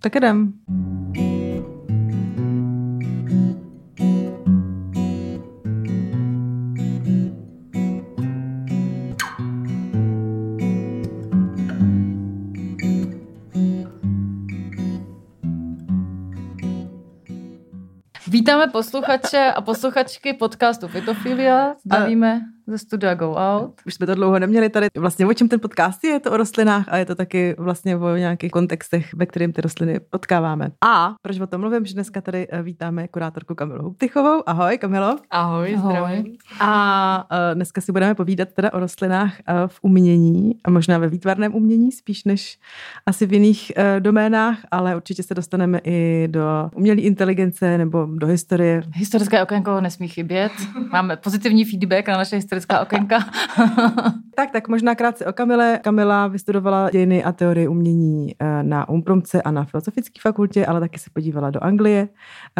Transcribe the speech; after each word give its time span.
Tak 0.00 0.14
jdem. 0.14 0.52
Vítáme 18.26 18.66
posluchače 18.66 19.52
a 19.56 19.60
posluchačky 19.60 20.32
podcastu 20.32 20.88
Fitofilia. 20.88 21.74
Zdravíme 21.84 22.40
ze 22.68 22.78
studia 22.78 23.14
Go 23.14 23.34
Out. 23.34 23.80
Už 23.86 23.94
jsme 23.94 24.06
to 24.06 24.14
dlouho 24.14 24.38
neměli 24.38 24.68
tady. 24.68 24.86
Vlastně 24.96 25.26
o 25.26 25.34
čem 25.34 25.48
ten 25.48 25.60
podcast 25.60 26.04
je? 26.04 26.10
Je 26.10 26.20
to 26.20 26.32
o 26.32 26.36
rostlinách 26.36 26.84
a 26.88 26.96
je 26.96 27.04
to 27.04 27.14
taky 27.14 27.54
vlastně 27.58 27.96
o 27.96 28.16
nějakých 28.16 28.52
kontextech, 28.52 29.14
ve 29.14 29.26
kterým 29.26 29.52
ty 29.52 29.60
rostliny 29.60 30.00
potkáváme. 30.10 30.70
A 30.84 31.14
proč 31.22 31.40
o 31.40 31.46
tom 31.46 31.60
mluvím, 31.60 31.86
že 31.86 31.94
dneska 31.94 32.20
tady 32.20 32.46
eh, 32.50 32.62
vítáme 32.62 33.08
kurátorku 33.08 33.54
Kamilu 33.54 33.82
Huptychovou. 33.82 34.42
Ahoj, 34.46 34.78
Kamilo. 34.78 35.16
Ahoj, 35.30 35.74
Ahoj. 35.76 35.92
zdravím. 35.92 36.36
A 36.60 37.26
uh, 37.30 37.54
dneska 37.54 37.80
si 37.80 37.92
budeme 37.92 38.14
povídat 38.14 38.48
teda 38.48 38.72
o 38.72 38.80
rostlinách 38.80 39.32
uh, 39.32 39.54
v 39.66 39.78
umění 39.82 40.54
a 40.64 40.70
možná 40.70 40.98
ve 40.98 41.08
výtvarném 41.08 41.54
umění, 41.54 41.92
spíš 41.92 42.24
než 42.24 42.58
asi 43.06 43.26
v 43.26 43.32
jiných 43.32 43.72
doménách, 43.98 44.58
ale 44.70 44.96
určitě 44.96 45.22
se 45.22 45.34
dostaneme 45.34 45.80
i 45.84 46.28
do 46.30 46.70
umělé 46.74 47.00
inteligence 47.00 47.78
nebo 47.78 48.08
do 48.12 48.26
historie. 48.26 48.82
Historické 48.94 49.42
okénko 49.42 49.80
nesmí 49.80 50.08
chybět. 50.08 50.52
Máme 50.92 51.16
pozitivní 51.16 51.64
feedback 51.64 52.08
na 52.08 52.16
naše 52.16 52.36
historická 52.58 52.80
okénka. 52.80 53.18
Tak, 54.38 54.50
tak 54.50 54.68
možná 54.68 54.94
krátce 54.94 55.26
o 55.26 55.32
Kamile. 55.32 55.80
Kamila 55.82 56.26
vystudovala 56.26 56.90
dějiny 56.90 57.24
a 57.24 57.32
teorie 57.32 57.68
umění 57.68 58.34
uh, 58.42 58.48
na 58.62 58.88
Umpromce 58.88 59.42
a 59.42 59.50
na 59.50 59.64
Filozofické 59.64 60.20
fakultě, 60.22 60.66
ale 60.66 60.80
taky 60.80 60.98
se 60.98 61.10
podívala 61.12 61.50
do 61.50 61.64
Anglie. 61.64 62.08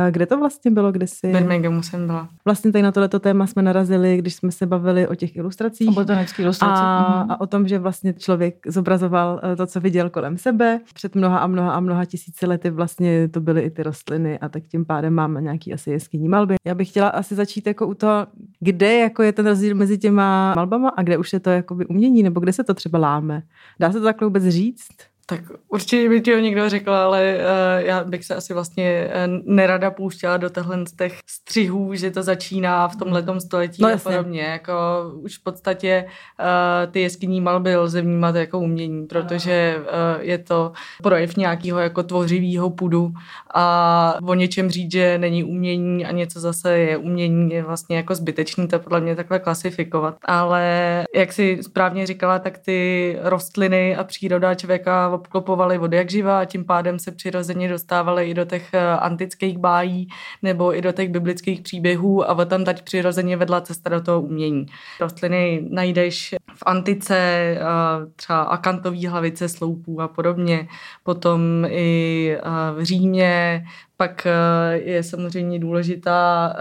Uh, 0.01 0.07
kde 0.11 0.27
to 0.27 0.39
vlastně 0.39 0.71
bylo, 0.71 0.93
kde 0.93 1.07
si... 1.07 1.33
Birminghamu 1.33 1.83
jsem 1.83 2.07
byla. 2.07 2.29
Vlastně 2.45 2.73
tady 2.73 2.83
na 2.83 2.93
tohleto 2.93 3.19
téma 3.19 3.47
jsme 3.47 3.63
narazili, 3.63 4.17
když 4.17 4.35
jsme 4.35 4.53
se 4.53 4.67
bavili 4.67 5.09
o 5.09 5.15
těch 5.15 5.37
ilustracích. 5.37 5.89
O 5.89 5.93
botanický 5.93 6.43
ilustraci. 6.43 6.83
A, 6.83 7.19
Mhm. 7.21 7.31
a 7.31 7.41
o 7.41 7.47
tom, 7.47 7.69
že 7.69 7.79
vlastně 7.79 8.13
člověk 8.13 8.55
zobrazoval 8.67 9.41
eh, 9.53 9.57
to, 9.57 9.67
co 9.67 9.81
viděl 9.81 10.11
kolem 10.11 10.39
sebe. 10.39 10.81
Před 10.95 11.15
mnoha 11.15 11.39
a 11.39 11.47
mnoha 11.47 11.73
a 11.73 11.81
mnoha 11.81 12.05
tisíci 12.05 12.47
lety 12.47 12.71
vlastně 12.71 13.29
to 13.29 13.41
byly 13.41 13.61
i 13.61 13.71
ty 13.71 13.83
rostliny 13.83 14.39
a 14.39 14.49
tak 14.49 14.63
tím 14.63 14.85
pádem 14.85 15.15
máme 15.15 15.43
nějaký 15.43 15.75
asi 15.75 15.91
jeskyní 15.91 16.29
malby. 16.29 16.55
Já 16.67 16.75
bych 16.75 16.89
chtěla 16.89 17.09
asi 17.09 17.35
začít 17.35 17.67
jako 17.67 17.87
u 17.87 17.95
toho, 17.95 18.27
kde 18.61 18.95
jako 18.99 19.23
je 19.23 19.33
ten 19.33 19.47
rozdíl 19.47 19.75
mezi 19.75 19.88
těma 19.97 20.55
malbama 20.55 20.89
a 20.89 21.03
kde 21.03 21.19
už 21.19 21.33
je 21.33 21.41
to 21.41 21.51
jakoby 21.51 21.87
umění, 21.87 22.23
nebo 22.23 22.41
kde 22.41 22.53
se 22.53 22.65
to 22.65 22.75
třeba 22.75 22.99
láme. 22.99 23.43
Dá 23.81 23.93
se 23.93 23.99
to 23.99 24.05
takhle 24.05 24.27
vůbec 24.27 24.45
říct? 24.45 24.89
Tak 25.31 25.41
určitě 25.69 26.09
by 26.09 26.21
ti 26.21 26.35
ho 26.35 26.41
někdo 26.41 26.69
řekl, 26.69 26.93
ale 26.93 27.37
uh, 27.37 27.87
já 27.87 28.05
bych 28.05 28.25
se 28.25 28.35
asi 28.35 28.55
vlastně 28.55 29.09
uh, 29.09 29.55
nerada 29.55 29.91
pouštěla 29.91 30.37
do 30.37 30.49
těchhle 30.49 30.87
z 30.87 30.93
těch 30.97 31.19
střihů, 31.27 31.95
že 31.95 32.11
to 32.11 32.23
začíná 32.23 32.89
v 32.89 32.97
tomhle 32.97 33.25
století 33.41 33.83
No 33.83 33.89
a 33.89 33.97
podobně. 33.97 34.43
Jako 34.43 34.75
už 35.15 35.39
v 35.39 35.43
podstatě 35.43 36.05
uh, 36.05 36.93
ty 36.93 37.01
jeskyní 37.01 37.41
malby 37.41 37.77
lze 37.77 38.01
vnímat 38.01 38.35
jako 38.35 38.59
umění, 38.59 39.07
protože 39.07 39.77
uh, 39.79 40.23
je 40.23 40.39
to 40.39 40.73
projev 41.03 41.37
nějakého 41.37 41.79
jako 41.79 42.03
tvořivého 42.03 42.71
pudu 42.71 43.13
a 43.55 44.15
o 44.23 44.35
něčem 44.35 44.71
říct, 44.71 44.93
že 44.93 45.19
není 45.19 45.45
umění 45.45 46.07
a 46.07 46.13
něco 46.13 46.41
zase 46.41 46.79
je 46.79 46.97
umění, 46.97 47.51
je 47.51 47.63
vlastně 47.63 47.97
jako 47.97 48.15
zbytečný 48.15 48.69
to 48.69 48.79
podle 48.79 49.01
mě 49.01 49.17
takhle 49.17 49.39
klasifikovat. 49.39 50.17
Ale 50.25 51.05
jak 51.15 51.33
si 51.33 51.59
správně 51.63 52.07
říkala, 52.07 52.39
tak 52.39 52.59
ty 52.59 53.17
rostliny 53.23 53.97
a 53.97 54.05
příroda 54.05 54.55
člověka 54.55 55.18
obklopovaly 55.19 55.79
od 55.79 55.93
jak 55.93 56.11
živa 56.11 56.41
a 56.41 56.45
tím 56.45 56.65
pádem 56.65 56.99
se 56.99 57.13
přirozeně 57.13 57.69
dostávaly 57.69 58.31
i 58.31 58.35
do 58.35 58.45
těch 58.45 58.75
eh, 58.75 58.87
antických 58.89 59.59
bájí 59.59 60.09
nebo 60.43 60.77
i 60.77 60.83
do 60.83 60.93
těch 60.93 61.09
biblických 61.09 61.61
příběhů 61.61 62.31
a 62.31 62.45
tam 62.45 62.65
teď 62.65 62.83
přirozeně 62.83 63.37
vedla 63.37 63.61
cesta 63.61 63.91
do 63.91 64.01
toho 64.01 64.21
umění. 64.21 64.67
Rostliny 65.01 65.67
najdeš 65.71 66.35
v 66.55 66.63
antice, 66.67 67.17
eh, 67.19 67.61
třeba 68.17 68.43
akantový 68.43 69.07
hlavice 69.07 69.49
sloupů 69.49 70.01
a 70.01 70.09
podobně, 70.09 70.69
potom 71.03 71.67
i 71.69 72.37
eh, 72.37 72.41
v 72.75 72.85
Římě, 72.85 73.65
pak 73.97 74.27
je 74.73 75.03
samozřejmě 75.03 75.59
důležitá 75.59 76.55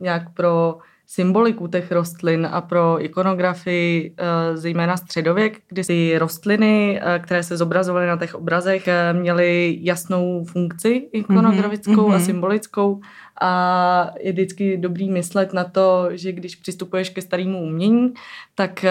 nějak 0.00 0.34
pro 0.34 0.78
symboliku 1.10 1.66
těch 1.68 1.92
rostlin 1.92 2.48
a 2.52 2.60
pro 2.60 3.04
ikonografii, 3.04 4.14
eh, 4.18 4.56
zejména 4.56 4.96
středověk, 4.96 5.60
kdy 5.68 5.84
ty 5.84 6.18
rostliny, 6.18 7.00
eh, 7.02 7.18
které 7.18 7.42
se 7.42 7.56
zobrazovaly 7.56 8.06
na 8.06 8.16
těch 8.16 8.34
obrazech, 8.34 8.88
eh, 8.88 9.12
měly 9.12 9.78
jasnou 9.80 10.44
funkci 10.44 11.08
ikonografickou 11.12 12.02
Mhm, 12.02 12.14
a 12.14 12.16
mhm. 12.16 12.24
symbolickou 12.24 13.00
a 13.40 14.10
je 14.20 14.32
vždycky 14.32 14.76
dobrý 14.76 15.10
myslet 15.10 15.52
na 15.52 15.64
to, 15.64 16.08
že 16.10 16.32
když 16.32 16.56
přistupuješ 16.56 17.10
ke 17.10 17.22
starému 17.22 17.62
umění, 17.62 18.14
tak 18.54 18.84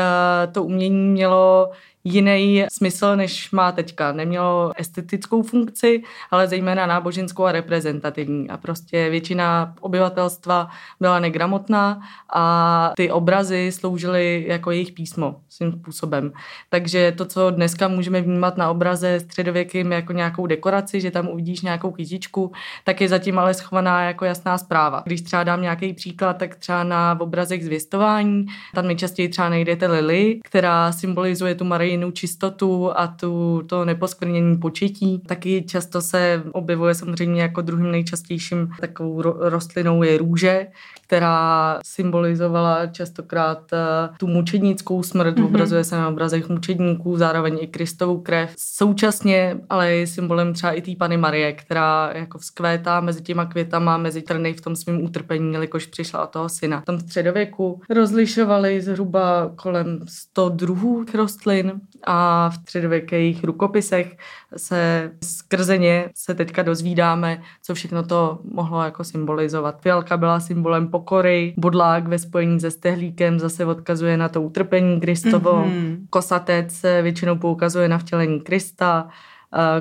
to 0.52 0.64
umění 0.64 1.08
mělo 1.10 1.72
jiný 2.14 2.66
smysl, 2.72 3.16
než 3.16 3.52
má 3.52 3.72
teďka. 3.72 4.12
Nemělo 4.12 4.72
estetickou 4.78 5.42
funkci, 5.42 6.04
ale 6.32 6.48
zejména 6.48 6.86
náboženskou 6.86 7.46
a 7.46 7.52
reprezentativní. 7.52 8.50
A 8.50 8.58
prostě 8.58 9.10
většina 9.10 9.74
obyvatelstva 9.80 10.70
byla 11.00 11.20
negramotná 11.20 12.00
a 12.34 12.92
ty 12.98 13.12
obrazy 13.12 13.72
sloužily 13.72 14.46
jako 14.48 14.72
jejich 14.72 14.92
písmo 14.92 15.36
svým 15.50 15.72
způsobem. 15.72 16.32
Takže 16.70 17.14
to, 17.18 17.26
co 17.26 17.52
dneska 17.52 17.88
můžeme 17.88 18.22
vnímat 18.22 18.58
na 18.58 18.70
obraze 18.70 19.20
středověkým 19.20 19.92
jako 19.92 20.14
nějakou 20.14 20.48
dekoraci, 20.48 21.02
že 21.02 21.12
tam 21.12 21.28
uvidíš 21.28 21.62
nějakou 21.62 21.92
kytičku, 21.92 22.52
tak 22.84 23.02
je 23.02 23.10
zatím 23.10 23.40
ale 23.40 23.54
schovaná 23.54 24.04
jako 24.04 24.26
jasná 24.26 24.58
zpráva. 24.58 25.04
Když 25.06 25.22
třeba 25.22 25.44
dám 25.44 25.62
nějaký 25.62 25.94
příklad, 25.94 26.38
tak 26.38 26.56
třeba 26.56 26.84
na 26.84 27.18
obrazech 27.20 27.66
zvěstování, 27.66 28.46
tam 28.76 28.88
nejčastěji 28.88 29.30
třeba 29.30 29.50
najdete 29.50 29.88
lily, 29.88 30.40
která 30.44 30.92
symbolizuje 30.92 31.56
tu 31.56 31.66
Marijinu 31.98 32.12
čistotu 32.12 32.92
a 32.96 33.08
tu, 33.08 33.64
to 33.68 33.86
neposkvrnění 33.86 34.58
početí. 34.58 35.20
Taky 35.20 35.64
často 35.68 36.02
se 36.02 36.44
objevuje 36.52 36.96
samozřejmě 36.96 37.42
jako 37.42 37.62
druhým 37.62 37.92
nejčastějším 37.92 38.70
takovou 38.82 39.22
ro- 39.22 39.38
rostlinou 39.40 40.04
je 40.04 40.18
růže, 40.18 40.68
která 41.08 41.80
symbolizovala 41.86 42.88
častokrát 42.88 43.74
eh, 43.74 44.10
tu 44.18 44.28
mučednickou 44.28 45.04
smrt, 45.04 45.38
mm-hmm. 45.38 45.46
obrazuje 45.46 45.84
se 45.84 45.96
na 45.96 46.10
obrazech 46.10 46.50
mučedníků, 46.50 47.18
zároveň 47.18 47.58
i 47.62 47.68
Kristovu 47.68 48.22
krev. 48.22 48.54
Současně 48.58 49.58
ale 49.70 49.92
je 49.92 50.08
symbolem 50.08 50.54
třeba 50.54 50.72
i 50.72 50.82
té 50.82 50.92
Pany 50.96 51.18
Marie, 51.18 51.54
která 51.54 52.12
jako 52.16 52.38
vzkvétá 52.38 53.00
mezi 53.00 53.22
těma 53.22 53.46
květama, 53.46 53.98
mezi 53.98 54.22
trny 54.22 54.54
v 54.54 54.62
tom 54.62 54.76
svém 54.76 55.04
utrpení, 55.04 55.54
jelikož 55.54 55.86
přišla 55.86 56.24
od 56.24 56.30
toho 56.30 56.50
syna. 56.50 56.82
V 56.82 56.86
tom 56.86 57.00
středověku 57.00 57.82
rozlišovali 57.90 58.82
zhruba 58.82 59.52
kolem 59.56 60.00
100 60.08 60.50
druhů 60.50 61.06
rostlin 61.14 61.82
a 62.04 62.50
v 62.50 62.54
středověkých 62.56 63.44
rukopisech 63.44 64.18
se 64.58 65.12
skrze 65.24 65.78
ně 65.78 66.10
se 66.16 66.36
teďka 66.36 66.64
dozvídáme, 66.64 67.42
co 67.64 67.74
všechno 67.74 68.04
to 68.04 68.40
mohlo 68.54 68.84
jako 68.84 69.04
symbolizovat. 69.04 69.82
Fialka 69.82 70.18
byla 70.18 70.40
symbolem 70.40 70.88
pokory, 70.88 71.54
bodlák 71.58 72.08
ve 72.08 72.20
spojení 72.20 72.60
se 72.60 72.72
stehlíkem 72.72 73.40
zase 73.40 73.66
odkazuje 73.66 74.18
na 74.18 74.30
to 74.30 74.42
utrpení 74.42 75.00
Kristovo, 75.00 75.54
Mhm. 75.66 75.72
mm-hmm. 75.72 75.98
kosatec 76.10 76.86
většinou 77.02 77.36
poukazuje 77.38 77.88
na 77.88 77.98
vtělení 77.98 78.40
Krista, 78.42 79.08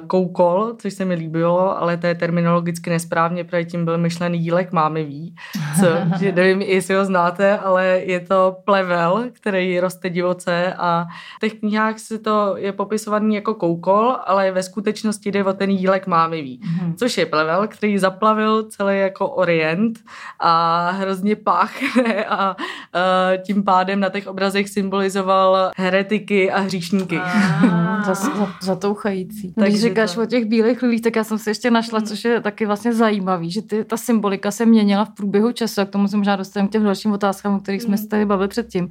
koukol, 0.06 0.72
což 0.78 0.94
se 0.94 1.04
mi 1.04 1.14
líbilo, 1.14 1.78
ale 1.82 1.96
to 1.96 2.06
je 2.06 2.14
terminologicky 2.14 2.90
nesprávně, 2.90 3.44
protože 3.44 3.64
tím 3.64 3.84
byl 3.84 3.98
myšlen 3.98 4.34
jílek 4.34 4.72
máme 4.72 5.02
ví, 5.04 5.34
co, 5.80 5.86
že 6.18 6.32
nevím, 6.32 6.62
jestli 6.62 6.94
ho 6.94 7.04
znáte, 7.04 7.58
ale 7.58 7.86
je 7.86 8.20
to 8.20 8.56
plevel, 8.64 9.24
který 9.32 9.80
roste 9.80 10.10
divoce 10.10 10.74
a 10.78 11.06
v 11.36 11.40
těch 11.40 11.54
knihách 11.54 11.98
se 11.98 12.18
to 12.18 12.54
je 12.56 12.72
popisovaný 12.72 13.34
jako 13.34 13.54
koukol, 13.54 14.16
ale 14.26 14.50
ve 14.52 14.62
skutečnosti 14.62 15.30
jde 15.32 15.44
o 15.44 15.52
ten 15.52 15.70
jílek 15.70 16.06
máme 16.06 16.36
ví, 16.36 16.60
Mhm. 16.64 16.94
což 16.96 17.18
je 17.18 17.26
plevel, 17.26 17.66
který 17.68 17.98
zaplavil 17.98 18.62
celý 18.62 18.98
jako 19.00 19.28
orient 19.28 19.98
a 20.40 20.90
hrozně 20.90 21.36
páchne 21.36 22.24
a 22.28 22.56
eh, 22.94 23.38
tím 23.38 23.64
pádem 23.64 24.00
na 24.00 24.08
těch 24.08 24.26
obrazech 24.26 24.68
symbolizoval 24.68 25.70
heretiky 25.76 26.52
a 26.52 26.60
hříšníky. 26.60 27.20
Mm, 27.62 27.86
Zas, 28.04 28.36
za, 28.36 28.48
zatouchající. 28.62 29.54
Když 29.58 29.72
Takže 29.72 29.88
říkáš 29.88 30.14
to- 30.14 30.22
o 30.22 30.26
těch 30.26 30.44
bílých 30.44 30.82
lilích, 30.82 31.02
tak 31.02 31.16
já 31.16 31.24
jsem 31.24 31.38
si 31.38 31.50
ještě 31.50 31.70
našla, 31.70 32.00
což 32.00 32.24
je 32.24 32.40
taky 32.40 32.66
vlastně 32.66 32.92
zajímavý, 32.92 33.50
že 33.50 33.62
ty, 33.62 33.84
ta 33.84 33.96
symbolika 33.96 34.50
se 34.50 34.66
měnila 34.66 35.04
v 35.04 35.10
průběhu 35.10 35.52
času, 35.52 35.80
a 35.80 35.84
k 35.84 35.90
tomu 35.90 36.08
se 36.08 36.16
možná 36.16 36.36
dostaneme 36.36 36.68
k 36.68 36.72
těm 36.72 36.84
dalším 36.84 37.12
otázkám, 37.12 37.54
o 37.54 37.60
kterých 37.60 37.82
jsme 37.82 37.98
se 37.98 38.06
tady 38.08 38.24
bavili 38.24 38.48
předtím, 38.48 38.88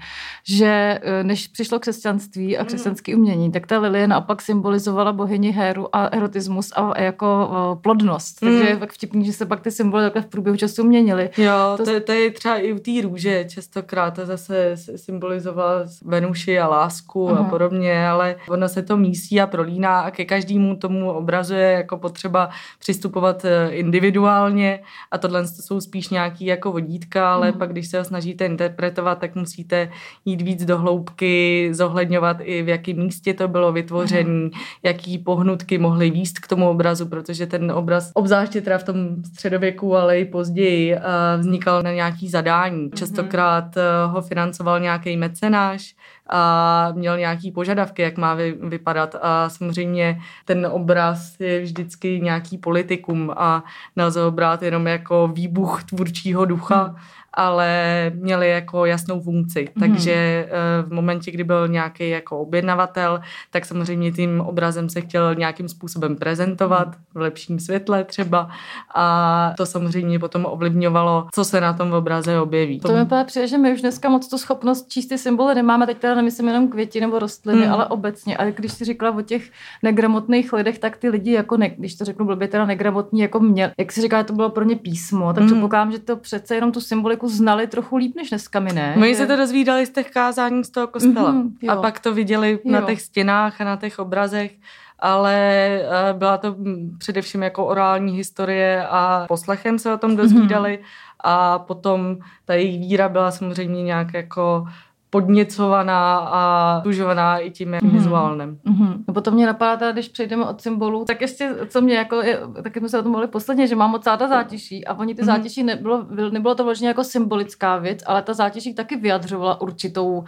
že 0.47 0.99
eh, 1.03 1.23
než 1.23 1.47
přišlo 1.47 1.79
křesťanství 1.79 2.57
a 2.57 2.65
křesťanské 2.65 3.15
umění, 3.15 3.51
tak 3.51 3.67
ta 3.67 3.79
lilie 3.79 4.07
naopak 4.07 4.41
symbolizovala 4.41 5.13
bohyni 5.13 5.51
Héru 5.51 5.95
a 5.95 6.05
erotismus 6.07 6.71
a 6.75 7.01
jako 7.01 7.49
eh, 7.51 7.81
plodnost. 7.81 8.39
Takže 8.39 8.59
Mm. 8.59 8.67
je 8.67 8.75
fakt 8.77 8.93
vtipný, 8.93 9.25
že 9.25 9.33
se 9.33 9.45
pak 9.45 9.61
ty 9.61 9.71
symboly 9.71 10.03
takhle 10.03 10.21
v 10.21 10.25
průběhu 10.25 10.57
času 10.57 10.83
měnily. 10.83 11.29
Jo, 11.37 11.51
To- 11.77 11.85
to, 11.85 11.91
to, 11.91 11.99
to 11.99 12.11
je 12.11 12.31
třeba 12.31 12.57
i 12.57 12.73
u 12.73 12.79
té 12.79 12.91
růže, 13.03 13.45
častokrát 13.49 14.13
to 14.15 14.25
zase 14.25 14.75
symbolizovala 14.95 15.85
Venuši 16.05 16.59
a 16.59 16.67
lásku 16.67 17.29
Aha. 17.29 17.39
a 17.39 17.43
podobně, 17.43 18.07
ale 18.07 18.35
ono 18.49 18.69
se 18.69 18.81
to 18.81 18.97
mísí 18.97 19.41
a 19.41 19.47
prolíná 19.47 19.99
a 19.99 20.11
ke 20.11 20.25
každý 20.25 20.54
každému 20.55 20.75
tomu 20.75 21.11
obrazu 21.11 21.53
je 21.53 21.71
jako 21.71 21.97
potřeba 21.97 22.49
přistupovat 22.79 23.45
eh, 23.45 23.69
individuálně 23.69 24.79
a 25.11 25.17
tohle 25.17 25.47
jsou 25.47 25.81
spíš 25.81 26.09
nějaký 26.09 26.45
jako 26.45 26.71
vodítka, 26.71 27.33
ale 27.33 27.51
mm. 27.51 27.57
pak 27.57 27.71
když 27.71 27.87
se 27.87 27.97
ho 27.97 28.05
snažíte 28.05 28.45
interpretovat, 28.45 29.19
tak 29.19 29.35
musíte 29.35 29.89
jít 30.25 30.41
víc 30.41 30.65
do 30.65 30.77
hloubky, 30.77 31.69
zohledňovat 31.71 32.37
i 32.41 32.63
v 32.63 32.69
jakém 32.69 32.97
místě 32.97 33.33
to 33.33 33.47
bylo 33.47 33.71
vytvořené, 33.71 34.29
mm. 34.29 34.49
jaký 34.83 35.17
pohnutky 35.17 35.77
mohly 35.77 36.09
výst 36.09 36.39
k 36.39 36.47
tomu 36.47 36.69
obrazu, 36.69 37.05
protože 37.05 37.45
ten 37.47 37.71
obraz, 37.71 38.11
obzvláště 38.13 38.61
teda 38.61 38.77
v 38.77 38.83
tom 38.83 38.95
středověku, 39.23 39.95
ale 39.95 40.19
i 40.19 40.25
později, 40.25 40.95
vznikal 41.37 41.83
na 41.83 41.91
nějaký 41.91 42.29
zadání. 42.29 42.81
Mhm. 42.81 42.91
Častokrát 42.95 43.75
ho 44.07 44.21
financoval 44.21 44.79
nějaký 44.79 45.17
mecenáš, 45.17 45.95
a 46.29 46.91
měl 46.95 47.17
nějaký 47.17 47.51
požadavky, 47.51 48.01
jak 48.01 48.17
má 48.17 48.33
vy, 48.33 48.57
vypadat. 48.61 49.15
A 49.21 49.49
samozřejmě 49.49 50.19
ten 50.45 50.67
obraz 50.71 51.39
je 51.39 51.61
vždycky 51.61 52.19
nějaký 52.21 52.57
politikum 52.57 53.31
a 53.37 53.63
nelze 53.95 54.21
ho 54.21 54.31
brát 54.31 54.61
jenom 54.61 54.87
jako 54.87 55.27
výbuch 55.27 55.83
tvůrčího 55.83 56.45
ducha, 56.45 56.83
hmm 56.83 56.95
ale 57.35 58.11
měli 58.15 58.49
jako 58.49 58.85
jasnou 58.85 59.21
funkci. 59.21 59.67
Mm. 59.75 59.79
Takže 59.79 60.13
eh, 60.13 60.49
v 60.83 60.93
momentě, 60.93 61.31
kdy 61.31 61.43
byl 61.43 61.67
nějaký 61.67 62.09
jako 62.09 62.39
objednavatel, 62.39 63.19
tak 63.51 63.65
samozřejmě 63.65 64.11
tím 64.11 64.41
obrazem 64.41 64.89
se 64.89 65.01
chtěl 65.01 65.35
nějakým 65.35 65.69
způsobem 65.69 66.15
prezentovat 66.15 66.95
v 67.13 67.17
lepším 67.17 67.59
světle 67.59 68.03
třeba 68.03 68.49
a 68.95 69.53
to 69.57 69.65
samozřejmě 69.65 70.19
potom 70.19 70.45
ovlivňovalo, 70.45 71.27
co 71.33 71.45
se 71.45 71.61
na 71.61 71.73
tom 71.73 71.93
obraze 71.93 72.39
objeví. 72.39 72.79
To 72.79 72.93
mi 72.93 73.05
přijde, 73.25 73.47
že 73.47 73.57
my 73.57 73.73
už 73.73 73.81
dneska 73.81 74.09
moc 74.09 74.27
tu 74.27 74.37
schopnost 74.37 74.89
číst 74.89 75.07
ty 75.07 75.17
symboly 75.17 75.55
nemáme, 75.55 75.85
teď 75.85 75.97
teda 75.97 76.15
nemyslím 76.15 76.47
jenom 76.47 76.67
květi 76.67 77.01
nebo 77.01 77.19
rostliny, 77.19 77.65
mm. 77.65 77.73
ale 77.73 77.85
obecně. 77.85 78.37
A 78.37 78.45
když 78.45 78.71
jsi 78.71 78.85
říkala 78.85 79.17
o 79.17 79.21
těch 79.21 79.51
negramotných 79.83 80.53
lidech, 80.53 80.79
tak 80.79 80.97
ty 80.97 81.09
lidi 81.09 81.31
jako, 81.31 81.57
ne, 81.57 81.69
když 81.69 81.95
to 81.95 82.05
řeknu 82.05 82.25
blbě, 82.25 82.47
teda 82.47 82.65
negramotní, 82.65 83.19
jako 83.19 83.39
mě, 83.39 83.71
jak 83.77 83.91
si 83.91 84.01
říká, 84.01 84.23
to 84.23 84.33
bylo 84.33 84.49
pro 84.49 84.63
ně 84.63 84.75
písmo, 84.75 85.33
tak 85.33 85.43
mm. 85.43 85.49
předpokládám, 85.49 85.91
že 85.91 85.99
to 85.99 86.15
přece 86.15 86.55
jenom 86.55 86.71
tu 86.71 86.81
symboliku 86.81 87.24
jako 87.25 87.37
znali 87.37 87.67
trochu 87.67 87.95
líp 87.95 88.15
než 88.15 88.29
dneska 88.29 88.59
my, 88.59 88.73
ne? 88.73 88.95
My 88.97 89.15
se 89.15 89.27
to 89.27 89.35
dozvídali 89.35 89.85
z 89.85 89.89
těch 89.89 90.11
kázání 90.11 90.63
z 90.63 90.69
toho 90.69 90.87
kostela. 90.87 91.33
Mm-hmm, 91.33 91.71
a 91.71 91.81
pak 91.81 91.99
to 91.99 92.13
viděli 92.13 92.59
jo. 92.63 92.71
na 92.71 92.81
těch 92.81 93.01
stěnách 93.01 93.61
a 93.61 93.63
na 93.63 93.75
těch 93.75 93.99
obrazech 93.99 94.51
ale 94.99 95.35
eh, 95.35 96.13
byla 96.13 96.37
to 96.37 96.55
především 96.97 97.43
jako 97.43 97.65
orální 97.65 98.15
historie 98.15 98.87
a 98.87 99.25
poslechem 99.27 99.79
se 99.79 99.93
o 99.93 99.97
tom 99.97 100.15
dozvídali 100.15 100.79
mm-hmm. 100.81 101.19
a 101.19 101.59
potom 101.59 102.17
ta 102.45 102.53
jejich 102.53 102.79
víra 102.79 103.09
byla 103.09 103.31
samozřejmě 103.31 103.83
nějak 103.83 104.13
jako 104.13 104.67
podněcovaná 105.15 106.17
a 106.17 106.81
tužovaná 106.83 107.37
i 107.37 107.51
tím 107.51 107.71
mm-hmm. 107.71 107.89
vizuálním. 107.89 108.59
Mm-hmm. 108.67 109.03
No 109.07 109.13
potom 109.13 109.33
mě 109.33 109.45
napadá, 109.45 109.77
teda, 109.77 109.91
když 109.91 110.07
přejdeme 110.09 110.45
od 110.45 110.61
symbolů, 110.61 111.05
tak 111.05 111.21
ještě, 111.21 111.55
co 111.67 111.81
mě 111.81 111.95
jako, 111.95 112.21
je, 112.21 112.39
taky 112.63 112.79
jsme 112.79 112.89
se 112.89 112.99
o 112.99 113.03
tom 113.03 113.11
mluvili 113.11 113.31
posledně, 113.31 113.67
že 113.67 113.75
mám 113.75 113.91
moc 113.91 114.03
ta 114.03 114.27
zátěží 114.27 114.85
a 114.87 114.93
oni 114.93 115.15
ty 115.15 115.21
mm-hmm. 115.21 115.25
zátěží 115.25 115.63
nebylo, 115.63 116.05
nebylo 116.31 116.55
to 116.55 116.63
vlastně 116.63 116.87
jako 116.87 117.03
symbolická 117.03 117.77
věc, 117.77 117.99
ale 118.05 118.21
ta 118.21 118.33
zátěží 118.33 118.73
taky 118.73 118.95
vyjadřovala 118.95 119.61
určitou, 119.61 120.07
uh, 120.07 120.25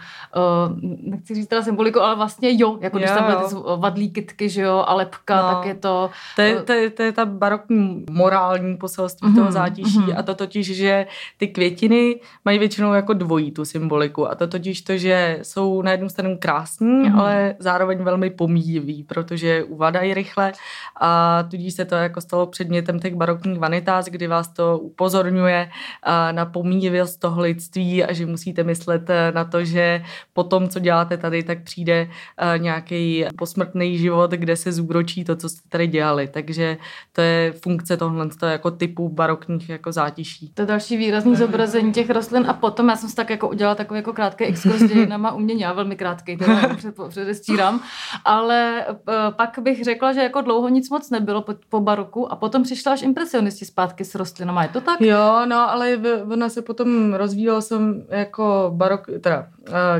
nechci 1.02 1.34
říct 1.34 1.48
teda 1.48 1.62
symboliku, 1.62 2.00
ale 2.00 2.16
vlastně 2.16 2.48
jo, 2.52 2.78
jako 2.80 2.96
jo, 2.96 3.00
když 3.00 3.10
tam 3.10 3.24
byly 3.24 3.48
ty 3.48 3.54
vadlí 3.76 4.10
kytky, 4.10 4.48
že 4.48 4.62
jo, 4.62 4.84
a 4.86 4.94
lepka, 4.94 5.42
no. 5.42 5.48
tak 5.48 5.66
je 5.66 5.74
to... 5.74 6.10
To 6.36 6.42
je, 6.42 6.62
to, 6.62 6.72
je, 6.72 6.90
to 6.90 7.02
je 7.02 7.12
ta 7.12 7.26
barokní 7.26 8.04
morální 8.10 8.76
poselství 8.76 9.28
mm-hmm. 9.28 9.34
toho 9.34 9.52
zátěží 9.52 10.00
mm-hmm. 10.00 10.18
a 10.18 10.22
to 10.22 10.34
totiž, 10.34 10.76
že 10.76 11.06
ty 11.36 11.48
květiny 11.48 12.20
mají 12.44 12.58
většinou 12.58 12.92
jako 12.92 13.12
dvojí 13.12 13.50
tu 13.50 13.64
symboliku 13.64 14.30
a 14.30 14.34
to 14.34 14.46
totiž 14.46 14.77
totiž 14.78 14.82
to, 14.82 14.96
že 14.96 15.38
jsou 15.42 15.82
na 15.82 15.90
jednu 15.90 16.08
stranu 16.08 16.36
krásní, 16.40 16.88
mm-hmm. 16.88 17.20
ale 17.20 17.54
zároveň 17.58 17.98
velmi 17.98 18.30
pomíjiví, 18.30 19.04
protože 19.04 19.64
uvadají 19.64 20.14
rychle 20.14 20.52
a 21.00 21.42
tudíž 21.50 21.74
se 21.74 21.84
to 21.84 21.94
jako 21.94 22.20
stalo 22.20 22.46
předmětem 22.46 23.00
těch 23.00 23.14
barokních 23.14 23.58
vanitás, 23.58 24.06
kdy 24.06 24.26
vás 24.26 24.48
to 24.48 24.78
upozorňuje 24.78 25.70
na 26.32 26.46
pomíjivost 26.46 27.20
toho 27.20 27.42
lidství 27.42 28.04
a 28.04 28.12
že 28.12 28.26
musíte 28.26 28.62
myslet 28.62 29.10
e, 29.10 29.32
na 29.32 29.44
to, 29.44 29.64
že 29.64 30.02
po 30.32 30.44
tom, 30.44 30.68
co 30.68 30.78
děláte 30.78 31.16
tady, 31.16 31.42
tak 31.42 31.62
přijde 31.62 32.08
e, 32.36 32.58
nějaký 32.58 33.24
posmrtný 33.38 33.98
život, 33.98 34.30
kde 34.30 34.56
se 34.56 34.72
zúročí 34.72 35.24
to, 35.24 35.36
co 35.36 35.48
jste 35.48 35.68
tady 35.68 35.86
dělali. 35.86 36.28
Takže 36.28 36.76
to 37.12 37.20
je 37.20 37.52
funkce 37.52 37.96
tohle 37.96 38.28
jako 38.46 38.70
typu 38.70 39.08
barokních 39.08 39.68
jako 39.68 39.92
zátiší. 39.92 40.50
To 40.54 40.62
je 40.62 40.66
další 40.66 40.96
výrazný 40.96 41.36
zobrazení 41.36 41.92
těch 41.92 42.10
rostlin 42.10 42.44
a 42.48 42.52
potom 42.52 42.88
já 42.88 42.96
jsem 42.96 43.08
si 43.08 43.16
tak 43.16 43.30
jako 43.30 43.48
udělala 43.48 43.74
takový 43.74 43.98
jako 43.98 44.12
krátký 44.12 44.44
exkurs 44.66 44.92
dějinama 44.92 45.32
umění, 45.32 45.60
já 45.60 45.72
velmi 45.72 45.96
krátký, 45.96 46.36
teda 46.36 46.68
před, 46.76 46.94
předestírám, 47.08 47.80
ale 48.24 48.86
uh, 48.88 48.94
pak 49.30 49.58
bych 49.58 49.84
řekla, 49.84 50.12
že 50.12 50.20
jako 50.20 50.40
dlouho 50.40 50.68
nic 50.68 50.90
moc 50.90 51.10
nebylo 51.10 51.42
po, 51.42 51.54
po 51.68 51.80
baroku 51.80 52.32
a 52.32 52.36
potom 52.36 52.62
přišla 52.62 52.92
až 52.92 53.02
impresionisti 53.02 53.64
zpátky 53.64 54.04
s 54.04 54.14
rostlinama, 54.14 54.62
je 54.62 54.68
to 54.68 54.80
tak? 54.80 55.00
Jo, 55.00 55.46
no, 55.46 55.70
ale 55.70 55.98
ona 56.32 56.48
se 56.48 56.62
potom 56.62 57.14
rozvíjela 57.14 57.60
jsem 57.60 58.06
jako 58.08 58.72
barok, 58.74 59.06
teda 59.20 59.46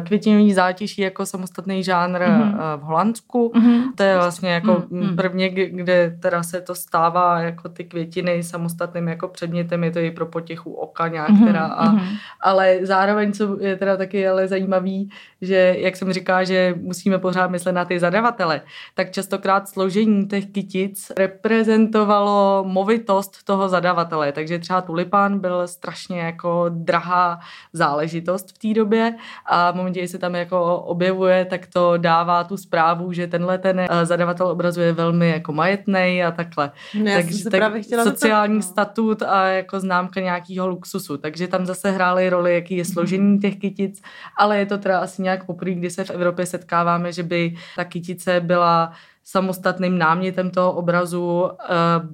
květinový 0.04 0.54
zátiší 0.54 1.02
jako 1.02 1.26
samostatný 1.26 1.84
žánr 1.84 2.20
mm-hmm. 2.20 2.76
v 2.76 2.80
Holandsku. 2.80 3.52
Mm-hmm. 3.54 3.82
To 3.94 4.02
je 4.02 4.16
vlastně 4.16 4.50
jako 4.50 4.72
mm-hmm. 4.72 5.16
prvně, 5.16 5.48
kde 5.48 6.16
teda 6.20 6.42
se 6.42 6.60
to 6.60 6.74
stává 6.74 7.40
jako 7.40 7.68
ty 7.68 7.84
květiny 7.84 8.42
samostatným 8.42 9.08
jako 9.08 9.28
předmětem, 9.28 9.84
je 9.84 9.90
to 9.90 9.98
i 9.98 10.10
pro 10.10 10.26
potěchu 10.26 10.72
oka 10.72 11.08
nějak 11.08 11.30
mm-hmm. 11.30 11.46
teda, 11.46 11.66
a, 11.66 11.86
mm-hmm. 11.86 12.16
ale 12.40 12.78
zároveň, 12.82 13.32
co 13.32 13.60
je 13.60 13.76
teda 13.76 13.96
taky 13.96 14.28
ale 14.28 14.48
zajímavý, 14.48 15.10
že 15.40 15.76
jak 15.78 15.96
jsem 15.96 16.12
říká, 16.12 16.44
že 16.44 16.74
musíme 16.80 17.18
pořád 17.18 17.50
myslet 17.50 17.72
na 17.72 17.84
ty 17.84 17.98
zadavatele, 17.98 18.60
tak 18.94 19.10
častokrát 19.10 19.68
složení 19.68 20.28
těch 20.28 20.46
kytic 20.46 21.12
reprezentovalo 21.18 22.64
movitost 22.66 23.44
toho 23.44 23.68
zadavatele, 23.68 24.32
takže 24.32 24.58
třeba 24.58 24.80
tulipán 24.80 25.38
byl 25.38 25.68
strašně 25.68 26.20
jako 26.20 26.66
drahá 26.68 27.40
záležitost 27.72 28.52
v 28.54 28.58
té 28.58 28.74
době 28.74 29.14
a 29.46 29.57
v 29.72 29.74
momentě, 29.74 30.00
kdy 30.00 30.08
se 30.08 30.18
tam 30.18 30.34
jako 30.34 30.76
objevuje, 30.76 31.44
tak 31.44 31.66
to 31.66 31.96
dává 31.96 32.44
tu 32.44 32.56
zprávu, 32.56 33.12
že 33.12 33.26
tenhle 33.26 33.58
ten 33.58 33.80
eh, 33.80 34.06
zadavatel 34.06 34.46
obrazu 34.46 34.80
je 34.80 34.92
velmi 34.92 35.28
jako 35.28 35.52
majetný 35.52 36.24
a 36.24 36.30
takhle. 36.30 36.70
No, 36.94 37.12
takže 37.14 37.50
tak 37.50 37.72
sociální 38.02 38.60
to... 38.60 38.66
statut 38.66 39.22
a 39.22 39.46
jako 39.46 39.80
známka 39.80 40.20
nějakého 40.20 40.68
luxusu, 40.68 41.16
takže 41.16 41.48
tam 41.48 41.66
zase 41.66 41.90
hrály 41.90 42.30
roli, 42.30 42.54
jaký 42.54 42.76
je 42.76 42.84
složení 42.84 43.38
těch 43.38 43.56
kytic, 43.56 44.02
ale 44.38 44.58
je 44.58 44.66
to 44.66 44.78
teda 44.78 44.98
asi 44.98 45.22
nějak 45.22 45.46
poprvé, 45.46 45.74
kdy 45.74 45.90
se 45.90 46.04
v 46.04 46.10
Evropě 46.10 46.46
setkáváme, 46.46 47.12
že 47.12 47.22
by 47.22 47.54
ta 47.76 47.84
kytice 47.84 48.40
byla 48.40 48.92
samostatným 49.30 49.98
námětem 49.98 50.50
toho 50.50 50.72
obrazu 50.72 51.42
uh, 51.42 51.48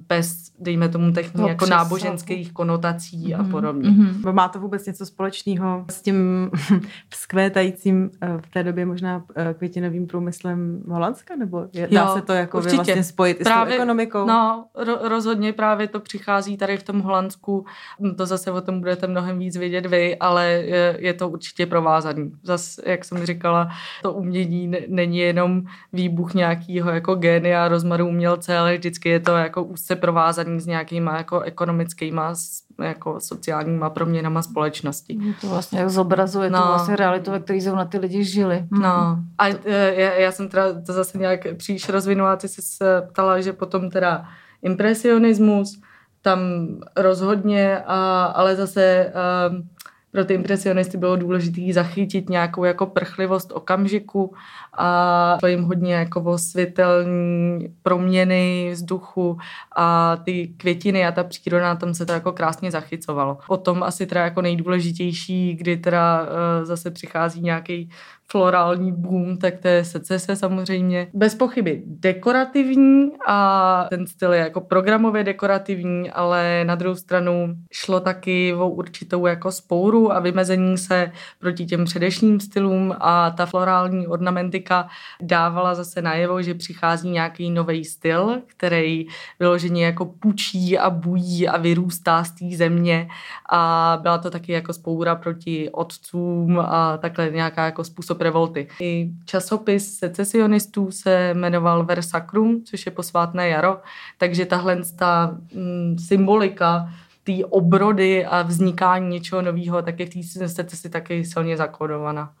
bez, 0.07 0.51
dejme 0.59 0.89
tomu, 0.89 1.11
těch 1.11 1.35
no, 1.35 1.47
jako 1.47 1.65
náboženských 1.65 2.53
konotací 2.53 3.27
mm-hmm. 3.27 3.39
a 3.39 3.41
mhm, 3.41 3.51
podobně. 3.51 3.89
Mm-hmm. 3.89 4.33
Má 4.33 4.47
to 4.47 4.59
vůbec 4.59 4.85
něco 4.85 5.05
společného 5.05 5.85
s 5.91 6.01
tím 6.01 6.51
vzkvétajícím 7.09 8.03
uh, 8.03 8.41
v 8.41 8.49
té 8.49 8.63
době 8.63 8.85
možná 8.85 9.17
uh, 9.17 9.53
květinovým 9.57 10.07
průmyslem 10.07 10.83
Holandska? 10.87 11.35
Nebo 11.35 11.65
je, 11.73 11.87
dá 11.91 12.07
se 12.07 12.21
to 12.21 12.33
jako 12.33 12.61
vlastně 12.61 13.03
spojit 13.03 13.43
právě, 13.43 13.73
i 13.73 13.75
s 13.75 13.77
tou 13.77 13.81
ekonomikou? 13.81 14.25
No, 14.25 14.65
ro- 14.75 15.07
rozhodně 15.07 15.53
právě 15.53 15.87
to 15.87 15.99
přichází 15.99 16.57
tady 16.57 16.77
v 16.77 16.83
tom 16.83 16.99
Holandsku. 16.99 17.65
To 18.17 18.25
zase 18.25 18.51
o 18.51 18.61
tom 18.61 18.79
budete 18.79 19.07
mnohem 19.07 19.39
víc 19.39 19.57
vědět 19.57 19.85
vy, 19.85 20.17
ale 20.17 20.45
je, 20.47 20.97
je 20.99 21.13
to 21.13 21.29
určitě 21.29 21.65
provázaný. 21.65 22.31
Zase, 22.43 22.81
jak 22.85 23.05
jsem 23.05 23.25
říkala, 23.25 23.69
to 24.01 24.13
umění 24.13 24.65
n- 24.65 24.83
není 24.87 25.17
jenom 25.17 25.61
výbuch 25.93 26.33
nějakého 26.33 26.91
jako 26.91 27.04
jako 27.05 27.15
génia 27.15 27.67
rozmaru 27.67 28.07
umělce, 28.07 28.57
ale 28.57 28.77
vždycky 28.77 29.09
je 29.09 29.19
to 29.19 29.31
jako 29.31 29.63
úzce 29.63 29.95
provázaný 29.95 30.59
s 30.59 30.65
nějakýma 30.65 31.17
jako 31.17 31.39
ekonomickými 31.39 32.21
jako 32.81 33.19
sociálníma 33.19 33.89
proměnama 33.89 34.41
společnosti. 34.41 35.17
To 35.41 35.47
vlastně 35.47 35.89
zobrazuje 35.89 36.49
no. 36.49 36.61
to 36.61 36.67
vlastně 36.67 36.95
realitu, 36.95 37.31
ve 37.31 37.39
které 37.39 37.59
na 37.65 37.85
ty 37.85 37.97
lidi 37.97 38.23
žili. 38.23 38.65
No. 38.71 39.19
A 39.37 39.47
já, 39.47 40.13
já 40.13 40.31
jsem 40.31 40.49
teda 40.49 40.81
to 40.81 40.93
zase 40.93 41.17
nějak 41.17 41.39
příliš 41.57 41.89
rozvinula, 41.89 42.35
ty 42.35 42.47
jsi 42.47 42.61
se 42.61 43.01
ptala, 43.09 43.41
že 43.41 43.53
potom 43.53 43.89
teda 43.89 44.25
impresionismus, 44.61 45.81
tam 46.21 46.39
rozhodně, 46.97 47.79
a, 47.85 48.25
ale 48.25 48.55
zase 48.55 49.13
um, 49.49 49.69
pro 50.11 50.25
ty 50.25 50.33
impresionisty 50.33 50.97
bylo 50.97 51.15
důležité 51.15 51.61
zachytit 51.73 52.29
nějakou 52.29 52.63
jako 52.63 52.85
prchlivost 52.85 53.51
okamžiku 53.51 54.35
a 54.77 55.37
to 55.39 55.47
jim 55.47 55.63
hodně 55.63 55.93
jako 55.93 56.21
osvětelní 56.21 57.67
proměny 57.83 58.69
vzduchu 58.73 59.37
a 59.75 60.17
ty 60.23 60.47
květiny 60.47 61.05
a 61.05 61.11
ta 61.11 61.23
příroda, 61.23 61.75
tam 61.75 61.93
se 61.93 62.05
to 62.05 62.13
jako 62.13 62.31
krásně 62.31 62.71
zachycovalo. 62.71 63.37
Potom 63.47 63.83
asi 63.83 64.05
teda 64.05 64.23
jako 64.23 64.41
nejdůležitější, 64.41 65.55
kdy 65.55 65.77
teda 65.77 66.21
uh, 66.21 66.65
zase 66.65 66.91
přichází 66.91 67.41
nějaký 67.41 67.89
florální 68.31 68.91
boom, 68.91 69.37
tak 69.37 69.57
to 69.57 69.67
je 69.67 69.85
secese 69.85 70.35
samozřejmě. 70.35 71.07
Bez 71.13 71.35
pochyby 71.35 71.83
dekorativní 71.85 73.11
a 73.27 73.87
ten 73.89 74.07
styl 74.07 74.33
je 74.33 74.39
jako 74.39 74.61
programově 74.61 75.23
dekorativní, 75.23 76.11
ale 76.11 76.63
na 76.65 76.75
druhou 76.75 76.95
stranu 76.95 77.55
šlo 77.71 77.99
taky 77.99 78.53
o 78.53 78.69
určitou 78.69 79.25
jako 79.25 79.51
spouru 79.51 80.13
a 80.13 80.19
vymezení 80.19 80.77
se 80.77 81.11
proti 81.39 81.65
těm 81.65 81.85
předešním 81.85 82.39
stylům 82.39 82.95
a 82.99 83.29
ta 83.29 83.45
florální 83.45 84.07
ornamentika 84.65 84.89
dávala 85.21 85.75
zase 85.75 86.01
najevo, 86.01 86.41
že 86.41 86.53
přichází 86.53 87.09
nějaký 87.09 87.51
nový 87.51 87.85
styl, 87.85 88.41
který 88.47 89.07
vyloženě 89.39 89.85
jako 89.85 90.05
pučí 90.05 90.77
a 90.77 90.89
bují 90.89 91.47
a 91.47 91.57
vyrůstá 91.57 92.23
z 92.23 92.31
té 92.31 92.57
země 92.57 93.07
a 93.49 93.97
byla 94.01 94.17
to 94.17 94.29
taky 94.29 94.51
jako 94.51 94.73
spoura 94.73 95.15
proti 95.15 95.69
otcům 95.69 96.59
a 96.59 96.97
takhle 96.97 97.29
nějaká 97.29 97.65
jako 97.65 97.83
způsob 97.83 98.21
revolty. 98.21 98.67
I 98.81 99.09
časopis 99.25 99.97
secesionistů 99.97 100.91
se 100.91 101.33
jmenoval 101.33 101.85
Versacrum, 101.85 102.63
což 102.63 102.85
je 102.85 102.91
posvátné 102.91 103.49
jaro, 103.49 103.81
takže 104.17 104.45
tahle 104.45 104.81
ta 104.95 105.37
mm, 105.53 105.97
symbolika 105.99 106.89
té 107.23 107.45
obrody 107.49 108.25
a 108.25 108.41
vznikání 108.41 109.09
něčeho 109.09 109.41
nového, 109.41 109.81
tak 109.81 109.99
je 109.99 110.05
v 110.05 110.09
té 110.09 110.47
secesi 110.49 110.89
taky 110.89 111.25
silně 111.25 111.57
zakodovaná. 111.57 112.33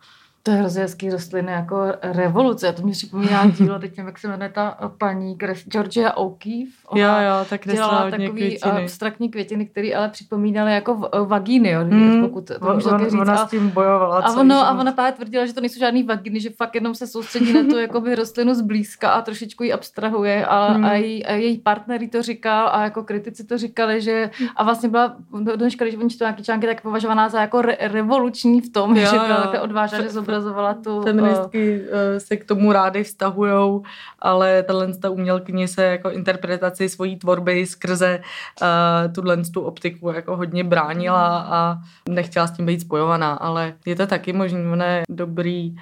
To 0.45 0.51
je 0.51 0.57
hrozně 0.57 0.81
hezký 0.81 1.09
rostliny 1.09 1.51
jako 1.51 1.77
revoluce. 2.01 2.73
To 2.73 2.81
mi 2.81 2.91
připomíná 2.91 3.45
dílo, 3.57 3.79
teď 3.79 3.97
nevím, 3.97 4.07
jak 4.07 4.19
se 4.19 4.27
jmenuje 4.27 4.49
ta 4.49 4.77
paní 4.97 5.37
Georgia 5.65 6.11
O'Keeffe. 6.11 6.87
Ona 6.87 7.21
jo, 7.21 7.29
jo, 7.29 7.45
tak 7.49 7.67
dělala 7.67 8.11
takový 8.11 8.29
květiny. 8.29 8.83
abstraktní 8.83 9.29
květiny, 9.29 9.65
které 9.65 9.95
ale 9.95 10.09
připomínaly 10.09 10.73
jako 10.73 11.09
vagíny, 11.25 11.69
jo, 11.69 11.85
mm, 11.85 12.21
pokud 12.21 12.47
to 12.47 12.53
on, 12.59 12.71
on, 12.71 13.03
říct. 13.03 13.13
Ona 13.13 13.47
s 13.47 13.49
tím 13.49 13.69
bojovala. 13.69 14.17
A, 14.17 14.39
ono, 14.39 14.55
a 14.55 14.79
ona 14.79 14.91
právě 14.91 15.11
tvrdila, 15.11 15.45
že 15.45 15.53
to 15.53 15.61
nejsou 15.61 15.79
žádný 15.79 16.03
vagíny, 16.03 16.39
že 16.39 16.49
fakt 16.49 16.75
jenom 16.75 16.95
se 16.95 17.07
soustředí 17.07 17.53
na 17.53 17.63
tu 17.63 17.77
jakoby 17.85 18.15
rostlinu 18.15 18.53
zblízka 18.53 19.09
a 19.09 19.21
trošičku 19.21 19.63
ji 19.63 19.73
abstrahuje 19.73 20.45
a, 20.45 20.73
mm. 20.73 20.85
a, 20.85 20.93
její, 20.93 21.25
a 21.25 21.31
její 21.31 21.57
partner 21.57 22.09
to 22.09 22.21
říkal 22.21 22.69
a 22.71 22.83
jako 22.83 23.03
kritici 23.03 23.43
to 23.43 23.57
říkali, 23.57 24.01
že 24.01 24.29
a 24.55 24.63
vlastně 24.63 24.89
byla 24.89 25.15
do 25.43 25.55
dneška, 25.55 25.85
když 25.85 25.97
oni 25.97 26.09
čtou 26.09 26.25
nějaký 26.25 26.43
články, 26.43 26.67
tak 26.67 26.81
považovaná 26.81 27.29
za 27.29 27.41
jako 27.41 27.61
re, 27.61 27.77
revoluční 27.79 28.61
v 28.61 28.69
tom, 28.69 28.97
jo, 28.97 29.05
že 29.11 29.19
byla 29.19 29.41
takhle 29.41 29.61
odvážná, 29.61 30.01
že 30.01 30.09
zobrazovala 30.41 30.73
tu... 30.73 31.03
Feministky 31.03 31.81
uh, 31.81 31.87
se 32.17 32.37
k 32.37 32.45
tomu 32.45 32.71
rády 32.71 33.03
vztahujou, 33.03 33.83
ale 34.19 34.63
tahle 34.63 34.93
ta 34.93 35.09
umělkyně 35.09 35.67
se 35.67 35.83
jako 35.83 36.09
interpretaci 36.09 36.89
svojí 36.89 37.15
tvorby 37.15 37.65
skrze 37.65 38.19
uh, 38.61 39.13
tuhle 39.13 39.37
tu 39.37 39.61
optiku 39.61 40.11
jako 40.11 40.37
hodně 40.37 40.63
bránila 40.63 41.47
a 41.49 41.77
nechtěla 42.09 42.47
s 42.47 42.51
tím 42.51 42.65
být 42.65 42.81
spojovaná, 42.81 43.33
ale 43.33 43.73
je 43.85 43.95
to 43.95 44.07
taky 44.07 44.33
možné, 44.33 44.59
ono 44.59 44.85
dobrý 45.09 45.75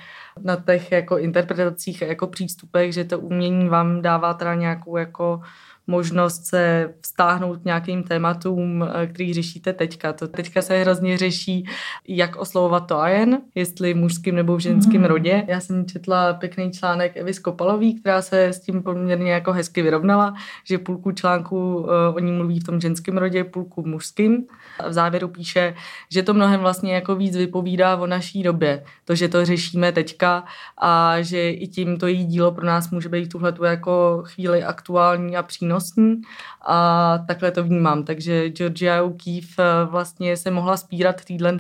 na 0.44 0.56
těch 0.56 0.92
jako 0.92 1.18
interpretacích 1.18 2.04
a 2.04 2.06
jako 2.06 2.28
přístupech, 2.28 2.94
že 2.94 3.04
to 3.04 3.20
umění 3.20 3.70
vám 3.70 4.02
dává 4.02 4.34
teda 4.34 4.56
nějakou 4.56 4.98
jako 4.98 5.42
možnost 5.88 6.46
se 6.46 6.94
vztáhnout 7.02 7.60
k 7.62 7.66
nějakým 7.66 8.04
tématům, 8.04 8.84
eh, 8.84 9.08
který 9.08 9.34
řešíte 9.34 9.74
teďka. 9.74 10.14
To 10.14 10.28
teďka 10.28 10.62
se 10.62 10.80
hrozně 10.80 11.18
řeší, 11.18 11.66
jak 12.08 12.36
oslovovat 12.36 12.88
to 12.88 13.00
a 13.00 13.10
jen, 13.10 13.42
jestli 13.56 13.94
v 13.94 13.98
mužským 13.98 14.36
nebo 14.36 14.56
v 14.56 14.60
ženském 14.60 15.02
mm. 15.02 15.08
rodě. 15.08 15.44
Já 15.48 15.60
jsem 15.60 15.86
četla 15.86 16.34
pěkný 16.34 16.72
článek 16.72 17.18
Evy 17.18 17.34
Skopalový, 17.34 18.00
která 18.00 18.22
se 18.22 18.46
s 18.46 18.60
tím 18.60 18.84
poměrně 18.84 19.32
jako 19.32 19.52
hezky 19.52 19.82
vyrovnala, 19.82 20.34
že 20.64 20.78
půlku 20.78 21.12
článku 21.12 21.76
uh, 21.76 21.88
o 22.16 22.20
ní 22.20 22.32
mluví 22.32 22.60
v 22.60 22.64
tom 22.64 22.82
ženském 22.82 23.18
rodě, 23.18 23.44
půlku 23.44 23.82
v 23.82 23.86
mužským. 23.88 24.46
A 24.80 24.88
v 24.90 24.94
závěru 24.94 25.28
píše, 25.28 25.76
že 26.12 26.24
to 26.24 26.34
mnohem 26.34 26.60
vlastně 26.60 26.94
jako 26.94 27.16
víc 27.16 27.38
vypovídá 27.38 27.96
o 27.96 28.08
naší 28.08 28.44
době. 28.44 28.84
To, 29.06 29.16
že 29.16 29.28
to 29.28 29.46
řešíme 29.46 29.92
teďka 29.92 30.44
a 30.78 31.22
že 31.22 31.50
i 31.50 31.68
tím 31.68 31.98
to 31.98 32.08
její 32.08 32.26
dílo 32.26 32.52
pro 32.52 32.66
nás 32.66 32.90
může 32.92 33.10
být 33.10 33.30
tuhle 33.30 33.54
jako 33.64 34.24
chvíli 34.26 34.64
aktuální 34.64 35.38
a 35.38 35.44
přínosný 35.44 35.73
přínosný 35.80 36.22
a 36.66 37.18
takhle 37.28 37.52
to 37.52 37.64
vnímám. 37.64 38.04
Takže 38.04 38.50
Georgia 38.50 39.04
O'Keeffe 39.04 39.64
eh, 39.64 39.86
vlastně 39.86 40.38
se 40.38 40.52
mohla 40.52 40.78
spírat 40.78 41.26
týhle 41.26 41.58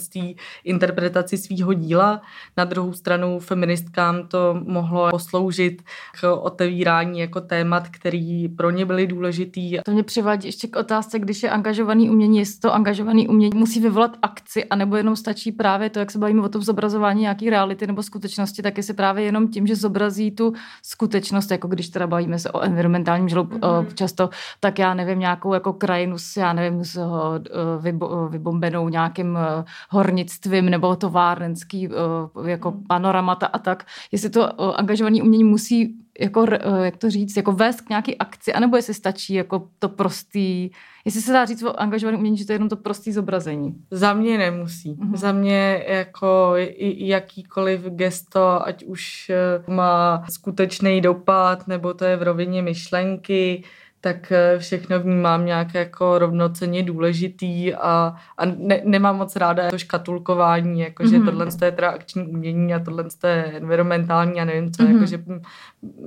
interpretaci 0.63 1.37
svého 1.37 1.73
díla. 1.73 2.21
Na 2.57 2.65
druhou 2.65 2.93
stranu 2.93 3.39
feministkám 3.39 4.27
to 4.27 4.59
mohlo 4.63 5.09
posloužit 5.09 5.81
k 6.21 6.35
otevírání 6.35 7.19
jako 7.19 7.41
témat, 7.41 7.87
který 7.89 8.49
pro 8.49 8.71
ně 8.71 8.85
byly 8.85 9.07
důležitý. 9.07 9.79
To 9.85 9.91
mě 9.91 10.03
přivádí 10.03 10.47
ještě 10.47 10.67
k 10.67 10.75
otázce, 10.75 11.19
když 11.19 11.43
je 11.43 11.49
angažovaný 11.49 12.09
umění, 12.09 12.39
jestli 12.39 12.59
to 12.59 12.73
angažovaný 12.73 13.27
umění 13.27 13.51
musí 13.55 13.79
vyvolat 13.79 14.17
akci, 14.21 14.65
anebo 14.65 14.95
jenom 14.95 15.15
stačí 15.15 15.51
právě 15.51 15.89
to, 15.89 15.99
jak 15.99 16.11
se 16.11 16.19
bavíme 16.19 16.41
o 16.41 16.49
tom 16.49 16.61
zobrazování 16.61 17.21
nějaký 17.21 17.49
reality 17.49 17.87
nebo 17.87 18.03
skutečnosti, 18.03 18.61
tak 18.61 18.77
jestli 18.77 18.93
právě 18.93 19.23
jenom 19.23 19.47
tím, 19.47 19.67
že 19.67 19.75
zobrazí 19.75 20.31
tu 20.31 20.53
skutečnost, 20.83 21.51
jako 21.51 21.67
když 21.67 21.89
teda 21.89 22.07
bavíme 22.07 22.39
se 22.39 22.51
o 22.51 22.61
environmentálním 22.61 23.29
žalobu, 23.29 23.57
mm-hmm 23.57 24.02
často, 24.03 24.29
tak 24.59 24.79
já 24.79 24.93
nevím, 24.93 25.19
nějakou 25.19 25.53
jako 25.53 25.73
krajinu 25.73 26.17
s, 26.17 26.37
já 26.37 26.53
nevím, 26.53 26.83
s 26.83 26.97
eh, 26.97 27.81
vybo, 27.81 28.27
vybombenou 28.27 28.89
nějakým 28.89 29.37
eh, 29.37 29.63
hornictvím 29.89 30.69
nebo 30.69 30.95
továrnenský 30.95 31.87
eh, 31.87 32.49
jako 32.49 32.71
hmm. 32.71 32.83
panoramata 32.87 33.47
a 33.47 33.59
tak. 33.59 33.85
Jestli 34.11 34.29
to 34.29 34.61
angažovaný 34.79 35.21
umění 35.21 35.43
musí 35.43 35.95
jako, 36.19 36.45
jak 36.83 36.97
to 36.97 37.09
říct, 37.09 37.37
jako 37.37 37.51
vést 37.51 37.81
k 37.81 37.89
nějaké 37.89 38.15
akci, 38.15 38.53
anebo 38.53 38.75
jestli 38.75 38.93
stačí 38.93 39.33
jako 39.33 39.67
to 39.79 39.89
prostý, 39.89 40.69
jestli 41.05 41.21
se 41.21 41.33
dá 41.33 41.45
říct 41.45 41.63
o 41.63 41.79
angažovaném 41.79 42.19
umění, 42.19 42.37
že 42.37 42.45
to 42.45 42.51
je 42.51 42.55
jenom 42.55 42.69
to 42.69 42.75
prostý 42.75 43.11
zobrazení. 43.11 43.75
Za 43.91 44.13
mě 44.13 44.37
nemusí. 44.37 44.93
Mm-hmm. 44.93 45.15
Za 45.15 45.31
mě 45.31 45.85
jako 45.87 46.53
jakýkoliv 46.97 47.81
gesto, 47.81 48.67
ať 48.67 48.83
už 48.83 49.31
má 49.67 50.23
skutečný 50.29 51.01
dopad, 51.01 51.67
nebo 51.67 51.93
to 51.93 52.05
je 52.05 52.17
v 52.17 52.23
rovině 52.23 52.61
myšlenky, 52.61 53.63
tak 54.03 54.31
eh, 54.31 54.59
všechno 54.59 54.99
vnímám 54.99 55.45
nějak 55.45 55.73
jako 55.73 56.19
rovnoceně 56.19 56.83
důležitý 56.83 57.73
a, 57.73 58.15
a 58.37 58.45
ne, 58.45 58.81
nemám 58.83 59.17
moc 59.17 59.35
ráda 59.35 59.69
to 59.69 59.77
škatulkování, 59.77 60.79
jakože 60.79 61.17
mm-hmm. 61.17 61.25
tohle 61.25 61.45
je 61.45 61.71
teda 61.71 61.89
akční 61.89 62.23
umění 62.23 62.73
a 62.73 62.79
tohle 62.79 63.05
je 63.27 63.43
environmentální 63.43 64.41
a 64.41 64.45
nevím 64.45 64.71
co, 64.71 64.83
mm-hmm. 64.83 64.93
jakože 64.93 65.23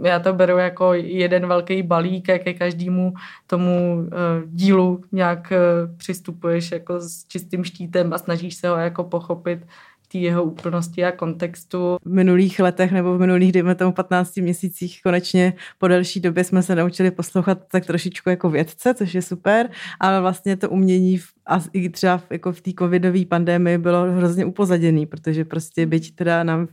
já 0.03 0.19
to 0.19 0.33
beru 0.33 0.59
jako 0.59 0.93
jeden 0.95 1.47
velký 1.47 1.83
balík, 1.83 2.29
jak 2.29 2.43
ke 2.43 2.55
každému 2.55 3.15
tomu 3.47 3.99
uh, 3.99 4.09
dílu 4.47 5.05
nějak 5.13 5.53
uh, 5.53 5.97
přistupuješ 5.97 6.73
jako 6.73 7.01
s 7.01 7.25
čistým 7.25 7.65
štítem 7.65 8.13
a 8.13 8.19
snažíš 8.19 8.55
se 8.55 8.69
ho 8.69 8.77
jako 8.77 9.05
pochopit 9.05 9.67
té 10.17 10.23
jeho 10.23 10.45
úplnosti 10.45 11.05
a 11.05 11.13
kontextu. 11.13 11.97
V 12.05 12.13
minulých 12.13 12.61
letech 12.61 12.93
nebo 12.93 13.17
v 13.17 13.21
minulých, 13.21 13.53
dejme 13.53 13.75
tomu 13.75 13.93
15 13.93 14.37
měsících 14.37 15.01
konečně 15.03 15.53
po 15.79 15.89
delší 15.89 16.21
době 16.21 16.45
jsme 16.45 16.63
se 16.63 16.75
naučili 16.75 17.11
poslouchat 17.11 17.59
tak 17.73 17.87
trošičku 17.87 18.31
jako 18.31 18.51
vědce, 18.51 18.95
což 18.95 19.15
je 19.15 19.23
super, 19.23 19.71
ale 20.01 20.21
vlastně 20.21 20.57
to 20.57 20.71
umění 20.71 21.19
v 21.19 21.36
a 21.47 21.61
i 21.73 21.89
třeba 21.89 22.19
v, 22.19 22.27
jako 22.31 22.53
v 22.53 22.61
té 22.61 22.71
covidové 22.79 23.25
pandemii 23.25 23.79
bylo 23.79 24.13
hrozně 24.13 24.45
upozaděný, 24.45 25.07
protože 25.07 25.45
prostě 25.45 25.87
byť 25.87 26.15
teda 26.15 26.45
nám 26.45 26.69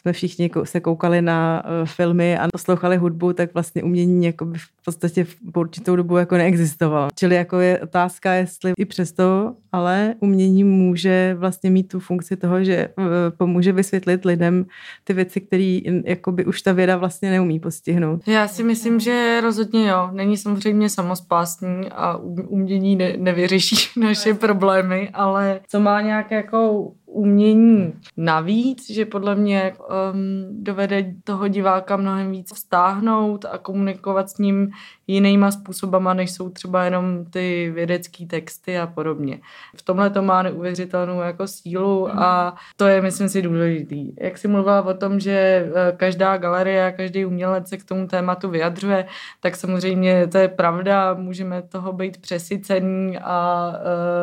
jsme 0.00 0.12
všichni 0.12 0.50
se 0.64 0.80
koukali 0.80 1.22
na 1.22 1.62
uh, 1.64 1.86
filmy 1.86 2.38
a 2.38 2.48
poslouchali 2.52 2.96
hudbu, 2.96 3.32
tak 3.32 3.54
vlastně 3.54 3.82
umění 3.82 4.26
jako 4.26 4.44
by 4.44 4.58
v 4.58 4.84
podstatě 4.84 5.24
v 5.24 5.36
určitou 5.56 5.96
dobu 5.96 6.16
jako 6.16 6.36
neexistovalo. 6.36 7.08
Čili 7.14 7.34
jako 7.34 7.60
je 7.60 7.80
otázka, 7.80 8.32
jestli 8.32 8.72
i 8.78 8.84
přesto, 8.84 9.54
ale 9.72 10.14
umění 10.20 10.64
může 10.64 11.36
vlastně 11.38 11.70
mít 11.70 11.88
tu 11.88 12.00
funkci 12.00 12.36
toho, 12.36 12.64
že 12.64 12.88
uh, 12.98 13.04
pomůže 13.36 13.72
vysvětlit 13.72 14.24
lidem 14.24 14.66
ty 15.04 15.12
věci, 15.12 15.40
které 15.40 15.78
jako 16.04 16.32
by 16.32 16.44
už 16.44 16.62
ta 16.62 16.72
věda 16.72 16.96
vlastně 16.96 17.30
neumí 17.30 17.60
postihnout. 17.60 18.28
Já 18.28 18.48
si 18.48 18.62
myslím, 18.62 19.00
že 19.00 19.40
rozhodně 19.40 19.88
jo. 19.88 20.10
Není 20.12 20.36
samozřejmě 20.36 20.88
samospásný 20.90 21.88
a 21.90 22.16
umění 22.48 22.96
ne, 22.96 23.14
nevyřeší 23.16 23.76
naše 24.16 24.34
problémy, 24.34 25.10
ale 25.12 25.60
co 25.68 25.80
má 25.80 26.00
nějak 26.00 26.30
jako 26.30 26.90
umění 27.06 27.94
navíc, 28.16 28.90
že 28.90 29.04
podle 29.04 29.34
mě 29.34 29.72
um, 29.78 30.64
dovede 30.64 31.14
toho 31.24 31.48
diváka 31.48 31.96
mnohem 31.96 32.30
víc 32.30 32.52
vztáhnout 32.54 33.44
a 33.44 33.58
komunikovat 33.58 34.30
s 34.30 34.38
ním 34.38 34.70
jinýma 35.06 35.50
způsobama, 35.50 36.14
než 36.14 36.30
jsou 36.30 36.50
třeba 36.50 36.84
jenom 36.84 37.24
ty 37.24 37.70
vědecké 37.74 38.26
texty 38.26 38.78
a 38.78 38.86
podobně. 38.86 39.40
V 39.76 39.82
tomhle 39.82 40.10
to 40.10 40.22
má 40.22 40.42
neuvěřitelnou 40.42 41.20
jako 41.20 41.46
sílu 41.46 42.08
a 42.10 42.54
to 42.76 42.86
je, 42.86 43.02
myslím 43.02 43.28
si, 43.28 43.42
důležitý. 43.42 44.12
Jak 44.20 44.38
jsi 44.38 44.48
mluvila 44.48 44.82
o 44.82 44.94
tom, 44.94 45.20
že 45.20 45.30
eh, 45.30 45.92
každá 45.96 46.36
galerie 46.36 46.86
a 46.86 46.92
každý 46.92 47.24
umělec 47.24 47.68
se 47.68 47.76
k 47.76 47.84
tomu 47.84 48.06
tématu 48.06 48.50
vyjadřuje, 48.50 49.06
tak 49.40 49.56
samozřejmě 49.56 50.26
to 50.26 50.38
je 50.38 50.48
pravda, 50.48 51.14
můžeme 51.14 51.62
toho 51.62 51.92
být 51.92 52.20
přesycený 52.20 53.18
a 53.18 53.72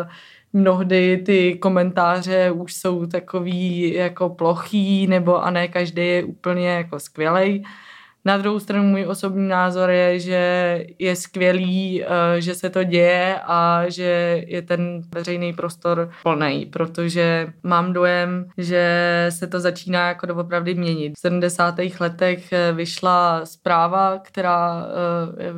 uh, 0.04 0.12
mnohdy 0.54 1.18
ty 1.26 1.56
komentáře 1.56 2.52
už 2.52 2.74
jsou 2.74 3.06
takový 3.06 3.94
jako 3.94 4.30
plochý, 4.30 5.08
nebo 5.08 5.44
a 5.44 5.52
ne 5.52 5.68
každý 5.68 6.08
je 6.08 6.24
úplně 6.24 6.70
jako 6.70 7.00
skvělej. 7.00 7.64
Na 8.26 8.38
druhou 8.38 8.60
stranu 8.60 8.84
můj 8.84 9.06
osobní 9.08 9.48
názor 9.48 9.90
je, 9.90 10.20
že 10.20 10.86
je 11.00 11.16
skvělý, 11.16 12.04
eh, 12.04 12.08
že 12.42 12.56
se 12.56 12.70
to 12.70 12.84
děje 12.84 13.40
a 13.46 13.84
že 13.90 14.44
je 14.48 14.62
ten 14.62 15.02
veřejný 15.16 15.54
prostor 15.54 16.10
plný, 16.24 16.66
protože 16.66 17.54
mám 17.64 17.94
dojem, 17.94 18.46
že 18.58 19.26
se 19.30 19.48
to 19.48 19.60
začíná 19.60 20.08
jako 20.08 20.26
doopravdy 20.26 20.76
měnit. 20.76 21.14
V 21.18 21.20
70. 21.20 21.76
letech 22.00 22.54
eh, 22.54 22.72
vyšla 22.74 23.46
zpráva, 23.46 24.20
která 24.24 24.86
eh, 25.38 25.54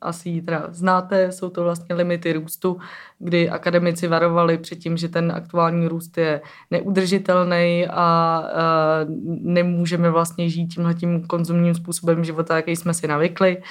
asi 0.00 0.28
ji 0.28 0.42
teda 0.42 0.66
znáte, 0.70 1.32
jsou 1.32 1.50
to 1.50 1.62
vlastně 1.62 1.94
limity 1.94 2.32
růstu, 2.32 2.78
kdy 3.18 3.50
akademici 3.50 4.08
varovali 4.08 4.58
před 4.58 4.76
tím, 4.76 4.96
že 4.96 5.08
ten 5.08 5.32
aktuální 5.32 5.88
růst 5.88 6.18
je 6.18 6.40
neudržitelný 6.70 7.86
a 7.90 8.42
nemůžeme 9.40 10.10
vlastně 10.10 10.48
žít 10.48 10.66
tímhletím 10.66 11.26
konzumním 11.26 11.74
způsobem 11.74 12.07
života, 12.24 12.56
jaký 12.56 12.76
jsme 12.76 12.94
si 12.94 13.08
navykli. 13.08 13.62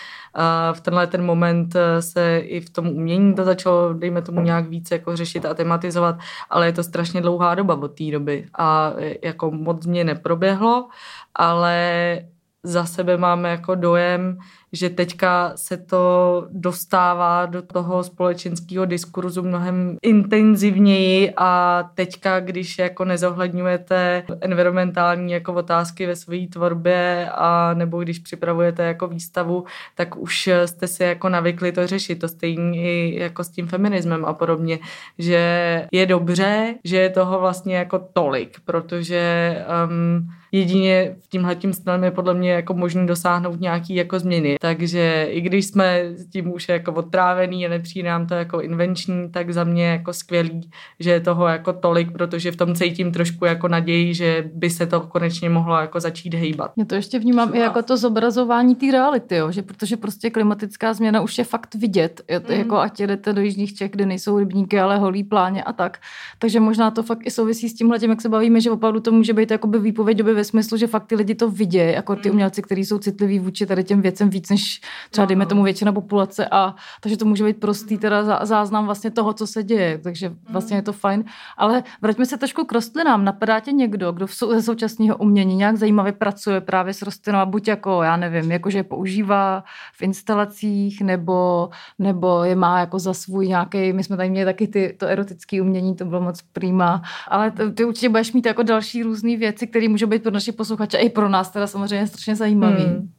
V 0.74 0.82
tenhle 0.82 1.08
ten 1.08 1.26
moment 1.26 1.76
se 2.00 2.38
i 2.38 2.60
v 2.60 2.70
tom 2.70 2.88
umění 2.88 3.36
to 3.36 3.44
začalo, 3.44 3.94
dejme 3.94 4.22
tomu 4.22 4.42
nějak 4.42 4.68
více 4.68 4.96
jako 4.96 5.16
řešit 5.16 5.46
a 5.46 5.54
tematizovat, 5.54 6.16
ale 6.50 6.66
je 6.66 6.74
to 6.74 6.84
strašně 6.84 7.22
dlouhá 7.22 7.56
doba 7.56 7.76
od 7.76 7.88
té 7.88 8.12
doby 8.12 8.48
a 8.58 8.94
jako 9.24 9.52
moc 9.52 9.86
mě 9.86 10.04
neproběhlo, 10.04 10.88
ale 11.36 12.20
za 12.64 12.86
sebe 12.86 13.18
máme 13.18 13.50
jako 13.50 13.76
dojem, 13.76 14.38
že 14.74 14.90
teďka 14.90 15.52
se 15.56 15.78
to 15.78 16.48
dostává 16.52 17.46
do 17.46 17.62
toho 17.62 18.04
společenského 18.04 18.86
diskurzu 18.86 19.44
mnohem 19.44 19.98
intenzivněji 20.02 21.34
a 21.38 21.84
teďka, 21.96 22.40
když 22.40 22.78
jako 22.78 23.06
nezohledňujete 23.06 24.24
environmentální 24.42 25.32
jako 25.32 25.54
otázky 25.54 26.06
ve 26.06 26.16
své 26.16 26.48
tvorbě 26.48 27.30
a 27.36 27.74
nebo 27.74 28.04
když 28.04 28.20
připravujete 28.20 28.84
jako 28.84 29.08
výstavu, 29.08 29.66
tak 29.96 30.18
už 30.18 30.50
jste 30.66 30.88
si 30.88 31.04
jako 31.04 31.30
navykli 31.30 31.72
to 31.72 31.88
řešit. 31.88 32.20
To 32.20 32.28
stejně 32.28 32.82
i 32.82 33.20
jako 33.20 33.44
s 33.44 33.50
tím 33.50 33.68
feminismem 33.68 34.26
a 34.26 34.34
podobně, 34.34 34.80
že 35.18 35.88
je 35.92 36.06
dobře, 36.06 36.76
že 36.84 36.98
je 36.98 37.10
toho 37.10 37.40
vlastně 37.40 37.76
jako 37.76 38.00
tolik, 38.14 38.60
protože 38.66 39.56
um, 39.88 40.30
jedině 40.52 41.16
v 41.20 41.28
tímhle 41.28 41.56
tím 41.56 41.74
stylem 41.74 42.04
je 42.04 42.12
podle 42.12 42.34
mě 42.34 42.52
jako 42.52 42.74
možný 42.74 43.08
dosáhnout 43.08 43.60
nějaký 43.60 43.96
jako 43.96 44.20
změny. 44.20 44.57
Takže 44.60 45.28
i 45.30 45.42
když 45.42 45.66
jsme 45.66 46.02
s 46.16 46.30
tím 46.30 46.54
už 46.54 46.70
jako 46.70 46.94
odtrávený 46.94 47.66
a 47.66 47.70
nepřijde 47.70 48.10
nám 48.10 48.28
to 48.28 48.34
jako 48.34 48.62
invenční, 48.62 49.32
tak 49.32 49.54
za 49.54 49.64
mě 49.64 49.88
jako 49.88 50.14
skvělý, 50.14 50.70
že 51.00 51.12
je 51.12 51.20
toho 51.20 51.48
jako 51.48 51.74
tolik, 51.74 52.12
protože 52.12 52.52
v 52.52 52.56
tom 52.56 52.76
cítím 52.76 53.12
trošku 53.12 53.46
jako 53.46 53.68
naději, 53.68 54.14
že 54.14 54.50
by 54.54 54.70
se 54.70 54.86
to 54.86 55.02
konečně 55.02 55.50
mohlo 55.50 55.76
jako 55.76 56.00
začít 56.00 56.34
hejbat. 56.34 56.72
Já 56.78 56.86
to 56.86 56.96
ještě 56.96 57.20
vnímám 57.20 57.56
i 57.56 57.60
jako 57.60 57.82
to 57.82 57.98
zobrazování 57.98 58.76
té 58.76 58.92
reality, 58.92 59.36
jo? 59.36 59.52
že 59.52 59.62
protože 59.62 59.98
prostě 59.98 60.30
klimatická 60.30 60.94
změna 60.94 61.22
už 61.22 61.38
je 61.38 61.44
fakt 61.44 61.76
vidět, 61.76 62.22
je 62.30 62.40
to 62.40 62.54
mm. 62.54 62.60
jako 62.60 62.78
ať 62.78 63.00
jdete 63.00 63.34
do 63.34 63.42
jižních 63.42 63.76
Čech, 63.76 63.92
kde 63.92 64.06
nejsou 64.06 64.40
rybníky, 64.40 64.80
ale 64.80 64.98
holí 64.98 65.24
pláně 65.24 65.64
a 65.64 65.74
tak. 65.74 65.98
Takže 66.40 66.60
možná 66.60 66.92
to 66.92 67.04
fakt 67.04 67.20
i 67.24 67.32
souvisí 67.32 67.70
s 67.70 67.74
tímhle, 67.74 68.00
tím, 68.00 68.10
jak 68.10 68.22
se 68.22 68.30
bavíme, 68.30 68.62
že 68.62 68.72
opravdu 68.72 69.00
to 69.00 69.12
může 69.12 69.34
být 69.34 69.52
jakoby 69.52 69.80
výpověď 69.80 70.18
doby 70.18 70.34
ve 70.34 70.44
smyslu, 70.44 70.78
že 70.78 70.88
fakt 70.88 71.06
ty 71.06 71.16
lidi 71.16 71.36
to 71.36 71.50
vidějí, 71.50 71.94
jako 71.94 72.16
ty 72.16 72.30
mm. 72.30 72.36
umělci, 72.36 72.62
kteří 72.62 72.86
jsou 72.86 72.98
citliví 72.98 73.40
vůči 73.40 73.66
tady 73.66 73.84
těm 73.84 74.02
věcem 74.02 74.30
víc 74.30 74.47
než 74.50 74.82
třeba 75.10 75.26
dejme 75.26 75.46
tomu 75.46 75.64
většina 75.64 75.92
populace 75.92 76.48
a 76.52 76.76
takže 77.02 77.18
to 77.18 77.26
může 77.26 77.44
být 77.44 77.60
prostý 77.60 77.98
teda 77.98 78.46
záznam 78.46 78.86
vlastně 78.86 79.12
toho, 79.12 79.34
co 79.34 79.48
se 79.48 79.64
děje, 79.64 79.98
takže 79.98 80.32
vlastně 80.50 80.78
je 80.78 80.82
to 80.82 80.94
fajn. 80.94 81.24
Ale 81.58 81.84
vraťme 82.02 82.26
se 82.26 82.38
trošku 82.38 82.66
k 82.66 82.72
rostlinám. 82.72 83.26
Napadá 83.26 83.60
tě 83.60 83.72
někdo, 83.72 84.12
kdo 84.12 84.28
ze 84.54 84.62
současného 84.62 85.18
umění 85.18 85.56
nějak 85.56 85.78
zajímavě 85.78 86.12
pracuje 86.12 86.62
právě 86.62 86.94
s 86.94 87.02
rostlinami, 87.02 87.52
buď 87.52 87.68
jako, 87.68 88.04
já 88.04 88.18
nevím, 88.18 88.52
jakože 88.52 88.78
je 88.78 88.84
používá 88.84 89.64
v 89.94 90.02
instalacích, 90.02 91.02
nebo, 91.02 91.70
nebo 92.00 92.44
je 92.44 92.56
má 92.56 92.80
jako 92.80 93.00
za 93.00 93.14
svůj 93.14 93.48
nějaký, 93.48 93.94
my 93.94 94.04
jsme 94.04 94.18
tady 94.18 94.30
měli 94.30 94.46
taky 94.46 94.68
ty, 94.68 94.96
to 95.00 95.06
erotické 95.06 95.62
umění, 95.62 95.96
to 95.96 96.06
bylo 96.06 96.22
moc 96.22 96.42
prýma, 96.42 97.02
ale 97.28 97.52
ty, 97.52 97.72
ty 97.72 97.86
určitě 97.86 98.10
budeš 98.10 98.34
mít 98.34 98.46
jako 98.46 98.64
další 98.64 99.04
různé 99.04 99.38
věci, 99.38 99.68
které 99.68 99.90
můžou 99.90 100.08
být 100.08 100.24
pro 100.24 100.32
naše 100.32 100.52
posluchače 100.52 100.98
i 100.98 101.10
pro 101.10 101.30
nás 101.30 101.50
teda 101.50 101.68
samozřejmě 101.68 102.08
strašně 102.08 102.36
zajímavé. 102.36 102.84
Hmm. 102.84 103.17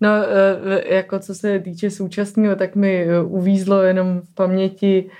No, 0.00 0.10
e, 0.10 0.94
jako 0.94 1.18
co 1.18 1.34
se 1.34 1.58
týče 1.58 1.90
současného, 1.90 2.56
tak 2.56 2.76
mi 2.76 3.02
e, 3.02 3.20
uvízlo 3.20 3.82
jenom 3.82 4.20
v 4.20 4.34
paměti, 4.34 5.10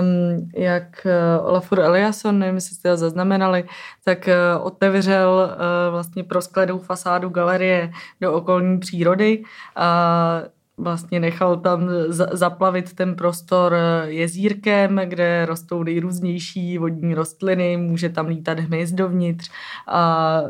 um, 0.00 0.50
jak 0.56 1.06
e, 1.06 1.40
Olafur 1.40 1.80
Eliasson, 1.80 2.38
nevím, 2.38 2.54
jestli 2.54 2.76
jste 2.76 2.90
ho 2.90 2.96
zaznamenali, 2.96 3.64
tak 4.04 4.28
otevřel 4.62 5.50
uh, 5.50 5.90
vlastně 5.90 6.24
proskledou 6.24 6.78
fasádu 6.78 7.28
galerie 7.28 7.90
do 8.20 8.32
okolní 8.32 8.78
přírody. 8.78 9.42
Uh, 9.78 10.55
vlastně 10.78 11.20
nechal 11.20 11.56
tam 11.56 11.88
zaplavit 12.32 12.94
ten 12.94 13.14
prostor 13.14 13.76
jezírkem, 14.04 15.00
kde 15.04 15.46
rostou 15.46 15.82
nejrůznější 15.82 16.78
vodní 16.78 17.14
rostliny, 17.14 17.76
může 17.76 18.08
tam 18.08 18.26
lítat 18.26 18.60
hmyz 18.60 18.92
dovnitř 18.92 19.50
a 19.88 20.40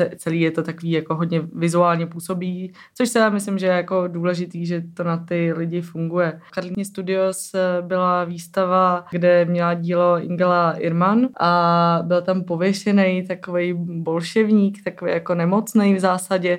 eh, 0.00 0.16
celý 0.16 0.40
je 0.40 0.50
to 0.50 0.62
takový 0.62 0.90
jako 0.90 1.14
hodně 1.14 1.40
vizuálně 1.54 2.06
působí, 2.06 2.72
což 2.94 3.08
se 3.08 3.18
já 3.18 3.28
myslím, 3.28 3.58
že 3.58 3.66
je 3.66 3.72
jako 3.72 4.08
důležitý, 4.08 4.66
že 4.66 4.82
to 4.94 5.04
na 5.04 5.16
ty 5.16 5.52
lidi 5.56 5.80
funguje. 5.80 6.40
V 6.48 6.50
Karlíně 6.50 6.84
Studios 6.84 7.52
byla 7.80 8.24
výstava, 8.24 9.04
kde 9.10 9.44
měla 9.44 9.74
dílo 9.74 10.18
Ingela 10.20 10.72
Irman 10.72 11.28
a 11.40 11.98
byl 12.02 12.22
tam 12.22 12.44
pověšený 12.44 13.26
takový 13.26 13.74
bolševník, 13.76 14.84
takový 14.84 15.10
jako 15.10 15.34
nemocný 15.34 15.94
v 15.94 16.00
zásadě. 16.00 16.58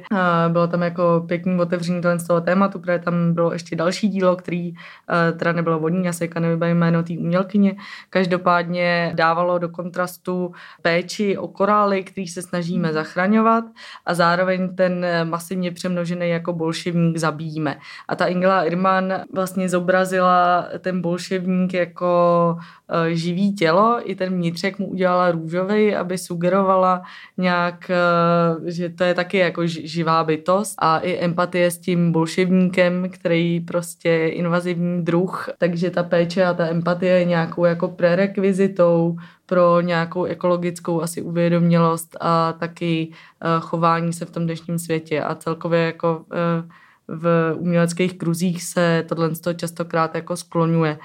Bylo 0.50 0.68
tam 0.68 0.82
jako 0.82 1.26
pěkný 1.28 1.60
otevření 1.60 2.02
z 2.18 2.28
toho 2.28 2.42
tématu, 2.42 2.80
protože 2.80 3.00
tam 3.00 3.13
tam 3.14 3.34
bylo 3.34 3.54
ještě 3.54 3.76
další 3.76 4.08
dílo, 4.08 4.36
který 4.36 4.72
uh, 4.72 5.38
teda 5.38 5.52
nebylo 5.52 5.80
vodní, 5.80 6.06
já 6.06 6.14
se 6.14 6.28
nevybavím 6.40 6.78
jméno 6.78 7.04
té 7.04 7.14
umělkyně. 7.14 7.76
Každopádně 8.10 9.12
dávalo 9.16 9.58
do 9.58 9.70
kontrastu 9.70 10.52
péči 10.82 11.38
o 11.38 11.48
korály, 11.48 12.04
který 12.04 12.28
se 12.28 12.42
snažíme 12.42 12.88
hmm. 12.88 12.94
zachraňovat 12.94 13.64
a 14.06 14.14
zároveň 14.14 14.76
ten 14.76 15.06
masivně 15.24 15.72
přemnožený 15.72 16.30
jako 16.30 16.54
bolševník 16.54 17.18
zabíjíme. 17.18 17.78
A 18.08 18.16
ta 18.16 18.26
Ingela 18.26 18.64
Irman 18.64 19.14
vlastně 19.34 19.70
zobrazila 19.70 20.68
ten 20.80 21.02
bolševník 21.02 21.74
jako 21.74 22.12
uh, 22.58 23.06
živý 23.06 23.54
tělo, 23.54 24.00
i 24.04 24.16
ten 24.16 24.34
vnitřek 24.34 24.80
mu 24.80 24.88
udělala 24.88 25.32
růžový, 25.32 25.96
aby 25.96 26.18
sugerovala 26.18 27.02
nějak, 27.38 27.92
uh, 27.92 28.68
že 28.68 28.90
to 28.90 29.04
je 29.04 29.14
taky 29.14 29.38
jako 29.38 29.68
živá 29.68 30.24
bytost 30.24 30.76
a 30.78 31.00
i 31.00 31.18
empatie 31.18 31.72
s 31.72 31.78
tím 31.78 32.12
bolševníkem, 32.12 33.03
který 33.10 33.60
prostě 33.60 34.10
je 34.10 34.30
invazivní 34.30 35.06
druh, 35.06 35.50
takže 35.58 35.90
ta 35.90 36.04
péče 36.04 36.46
a 36.46 36.54
ta 36.54 36.68
empatie 36.68 37.20
je 37.20 37.26
nějakou 37.26 37.66
jako 37.66 37.88
prerekvizitou 37.88 39.18
pro 39.46 39.82
nějakou 39.82 40.24
ekologickou 40.24 41.02
asi 41.02 41.22
uvědomělost 41.22 42.18
a 42.22 42.54
taky 42.54 43.08
uh, 43.10 43.62
chování 43.62 44.14
se 44.14 44.26
v 44.26 44.32
tom 44.32 44.44
dnešním 44.44 44.80
světě 44.80 45.22
a 45.22 45.36
celkově 45.36 45.80
jako 45.80 46.18
uh, 46.18 46.72
v 47.08 47.54
uměleckých 47.58 48.18
kruzích 48.18 48.64
se 48.64 49.06
tohle 49.10 49.30
častokrát 49.56 50.16
jako 50.16 50.38
skloňuje. 50.38 50.98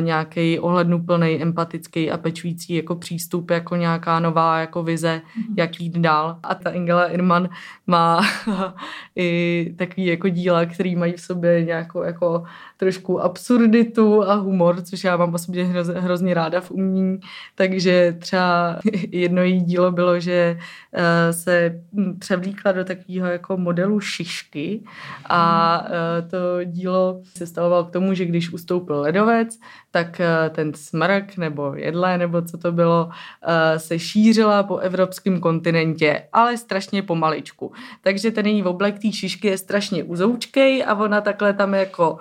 Nějaký 0.00 0.58
ohlednuplný, 0.58 1.42
empatický 1.42 2.10
a 2.10 2.18
pečující 2.18 2.74
jako 2.74 2.94
přístup, 2.96 3.50
jako 3.50 3.76
nějaká 3.76 4.20
nová 4.20 4.58
jako 4.58 4.82
vize, 4.82 5.20
mm-hmm. 5.24 5.54
jak 5.56 5.80
jít 5.80 5.98
dál. 5.98 6.38
A 6.42 6.54
ta 6.54 6.70
Ingela 6.70 7.06
Irman 7.06 7.48
má 7.86 8.20
i 9.16 9.74
takový 9.78 10.06
jako 10.06 10.28
díla, 10.28 10.66
který 10.66 10.96
mají 10.96 11.12
v 11.12 11.20
sobě 11.20 11.64
nějakou 11.64 12.02
jako 12.02 12.44
trošku 12.82 13.20
absurditu 13.20 14.22
a 14.22 14.34
humor, 14.34 14.82
což 14.82 15.04
já 15.04 15.16
mám 15.16 15.34
osobně 15.34 15.64
hroz, 15.64 15.88
hrozně 15.88 16.34
ráda 16.34 16.60
v 16.60 16.70
umění. 16.70 17.20
Takže 17.54 18.16
třeba 18.18 18.78
jedno 19.10 19.42
její 19.42 19.60
dílo 19.60 19.92
bylo, 19.92 20.20
že 20.20 20.58
uh, 20.92 21.00
se 21.30 21.80
převlíkla 22.18 22.72
do 22.72 22.84
takového 22.84 23.26
jako 23.26 23.56
modelu 23.56 24.00
šišky 24.00 24.82
a 25.28 25.80
uh, 25.82 26.28
to 26.30 26.64
dílo 26.64 27.22
se 27.36 27.46
stalo 27.46 27.84
k 27.84 27.90
tomu, 27.90 28.14
že 28.14 28.24
když 28.24 28.52
ustoupil 28.52 29.00
ledovec, 29.00 29.58
tak 29.90 30.20
uh, 30.20 30.54
ten 30.54 30.74
smrk 30.74 31.36
nebo 31.36 31.74
jedle, 31.76 32.18
nebo 32.18 32.42
co 32.42 32.58
to 32.58 32.72
bylo, 32.72 33.08
se 33.76 33.98
šířila 33.98 34.62
po 34.62 34.76
evropském 34.76 35.40
kontinentě, 35.40 36.22
ale 36.32 36.56
strašně 36.56 37.02
pomaličku. 37.02 37.72
Takže 38.00 38.30
ten 38.30 38.46
její 38.46 38.62
oblek 38.62 38.98
té 38.98 39.12
šišky 39.12 39.48
je 39.48 39.58
strašně 39.58 40.04
uzoučkej 40.04 40.84
a 40.86 40.94
ona 40.94 41.20
takhle 41.20 41.52
tam 41.52 41.74
jako 41.74 42.18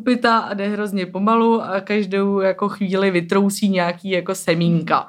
cupita 0.00 0.38
a 0.38 0.54
jde 0.54 0.68
hrozně 0.68 1.06
pomalu 1.06 1.62
a 1.62 1.80
každou 1.80 2.40
jako 2.40 2.68
chvíli 2.68 3.10
vytrousí 3.10 3.68
nějaký 3.68 4.10
jako 4.10 4.34
semínka. 4.34 5.06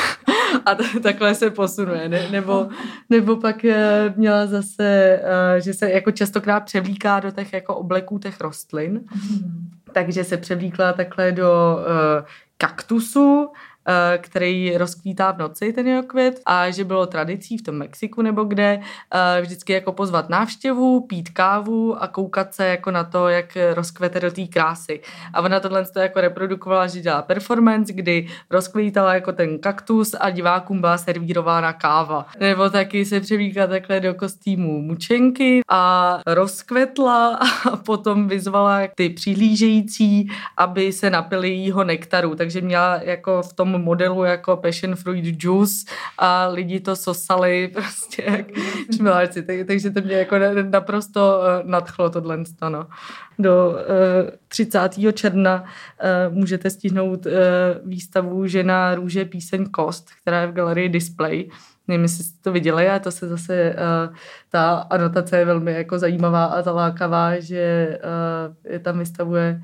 a 0.66 0.74
t- 0.74 1.00
takhle 1.02 1.34
se 1.34 1.50
posunuje. 1.50 2.08
Ne? 2.08 2.28
Nebo, 2.30 2.68
nebo 3.10 3.36
pak 3.36 3.64
eh, 3.64 4.14
měla 4.16 4.46
zase, 4.46 5.20
eh, 5.22 5.60
že 5.60 5.74
se 5.74 5.90
jako 5.90 6.10
častokrát 6.10 6.64
převlíká 6.64 7.20
do 7.20 7.30
těch 7.30 7.52
jako 7.52 7.74
obleků 7.74 8.18
těch 8.18 8.40
rostlin. 8.40 8.92
Mm. 8.92 9.70
Takže 9.92 10.24
se 10.24 10.36
převlíkla 10.36 10.92
takhle 10.92 11.32
do 11.32 11.78
uh, 11.78 12.26
kaktusu 12.58 13.48
který 14.18 14.76
rozkvítá 14.76 15.32
v 15.32 15.38
noci, 15.38 15.72
ten 15.72 15.88
jeho 15.88 16.02
květ, 16.02 16.40
a 16.46 16.70
že 16.70 16.84
bylo 16.84 17.06
tradicí 17.06 17.58
v 17.58 17.62
tom 17.62 17.74
Mexiku 17.74 18.22
nebo 18.22 18.44
kde 18.44 18.80
eh, 19.14 19.40
vždycky 19.40 19.72
jako 19.72 19.92
pozvat 19.92 20.28
návštěvu, 20.28 21.06
pít 21.06 21.30
kávu 21.30 22.02
a 22.02 22.08
koukat 22.08 22.54
se 22.54 22.66
jako 22.66 22.90
na 22.90 23.04
to, 23.04 23.28
jak 23.28 23.56
rozkvete 23.74 24.20
do 24.20 24.30
té 24.30 24.46
krásy. 24.46 25.00
A 25.32 25.40
ona 25.40 25.60
tohle 25.60 25.86
to 25.86 25.98
jako 25.98 26.20
reprodukovala, 26.20 26.86
že 26.86 27.00
dělá 27.00 27.22
performance, 27.22 27.92
kdy 27.92 28.28
rozkvítala 28.50 29.14
jako 29.14 29.32
ten 29.32 29.58
kaktus 29.58 30.14
a 30.20 30.30
divákům 30.30 30.80
byla 30.80 30.98
servírována 30.98 31.72
káva. 31.72 32.26
Nebo 32.40 32.70
taky 32.70 33.04
se 33.04 33.20
převlíkla 33.20 33.66
takhle 33.66 34.00
do 34.00 34.14
kostýmu 34.14 34.82
mučenky 34.82 35.60
a 35.68 36.18
rozkvetla 36.26 37.36
a 37.36 37.76
potom 37.84 38.28
vyzvala 38.28 38.80
ty 38.94 39.08
přihlížející, 39.08 40.28
aby 40.56 40.92
se 40.92 41.10
napili 41.10 41.48
jího 41.48 41.84
nektaru. 41.84 42.34
Takže 42.34 42.60
měla 42.60 43.00
jako 43.02 43.42
v 43.42 43.52
tom 43.52 43.79
modelu 43.82 44.24
jako 44.24 44.56
passion 44.56 44.96
fruit 44.96 45.42
juice 45.44 45.84
a 46.18 46.46
lidi 46.46 46.80
to 46.80 46.96
sosali 46.96 47.68
prostě 47.72 48.22
jak 48.26 48.46
čmiláci. 48.96 49.42
Takže 49.66 49.90
to 49.90 50.00
mě 50.00 50.14
jako 50.14 50.36
naprosto 50.70 51.42
eh, 51.42 51.62
nadchlo 51.64 52.10
tohle 52.10 52.38
no. 52.68 52.86
Do 53.38 53.76
30. 54.48 54.78
Eh, 55.08 55.12
června 55.12 55.64
eh, 55.98 56.28
můžete 56.28 56.70
stihnout 56.70 57.26
výstavu 57.84 58.46
Žena 58.46 58.94
růže 58.94 59.24
píseň 59.24 59.66
Kost, 59.66 60.10
která 60.22 60.40
je 60.40 60.46
v 60.46 60.52
galerii 60.52 60.88
Display 60.88 61.48
nevím, 61.90 62.02
jestli 62.02 62.24
jste 62.24 62.42
to 62.42 62.52
viděli, 62.52 62.88
a 62.88 62.98
to 62.98 63.10
se 63.10 63.28
zase, 63.28 63.74
uh, 63.74 64.14
ta 64.50 64.72
anotace 64.90 65.38
je 65.38 65.44
velmi 65.44 65.72
jako 65.72 65.98
zajímavá 65.98 66.44
a 66.44 66.62
zalákavá, 66.62 67.40
že 67.40 67.98
uh, 67.98 68.72
je 68.72 68.78
tam 68.78 68.98
vystavuje 68.98 69.62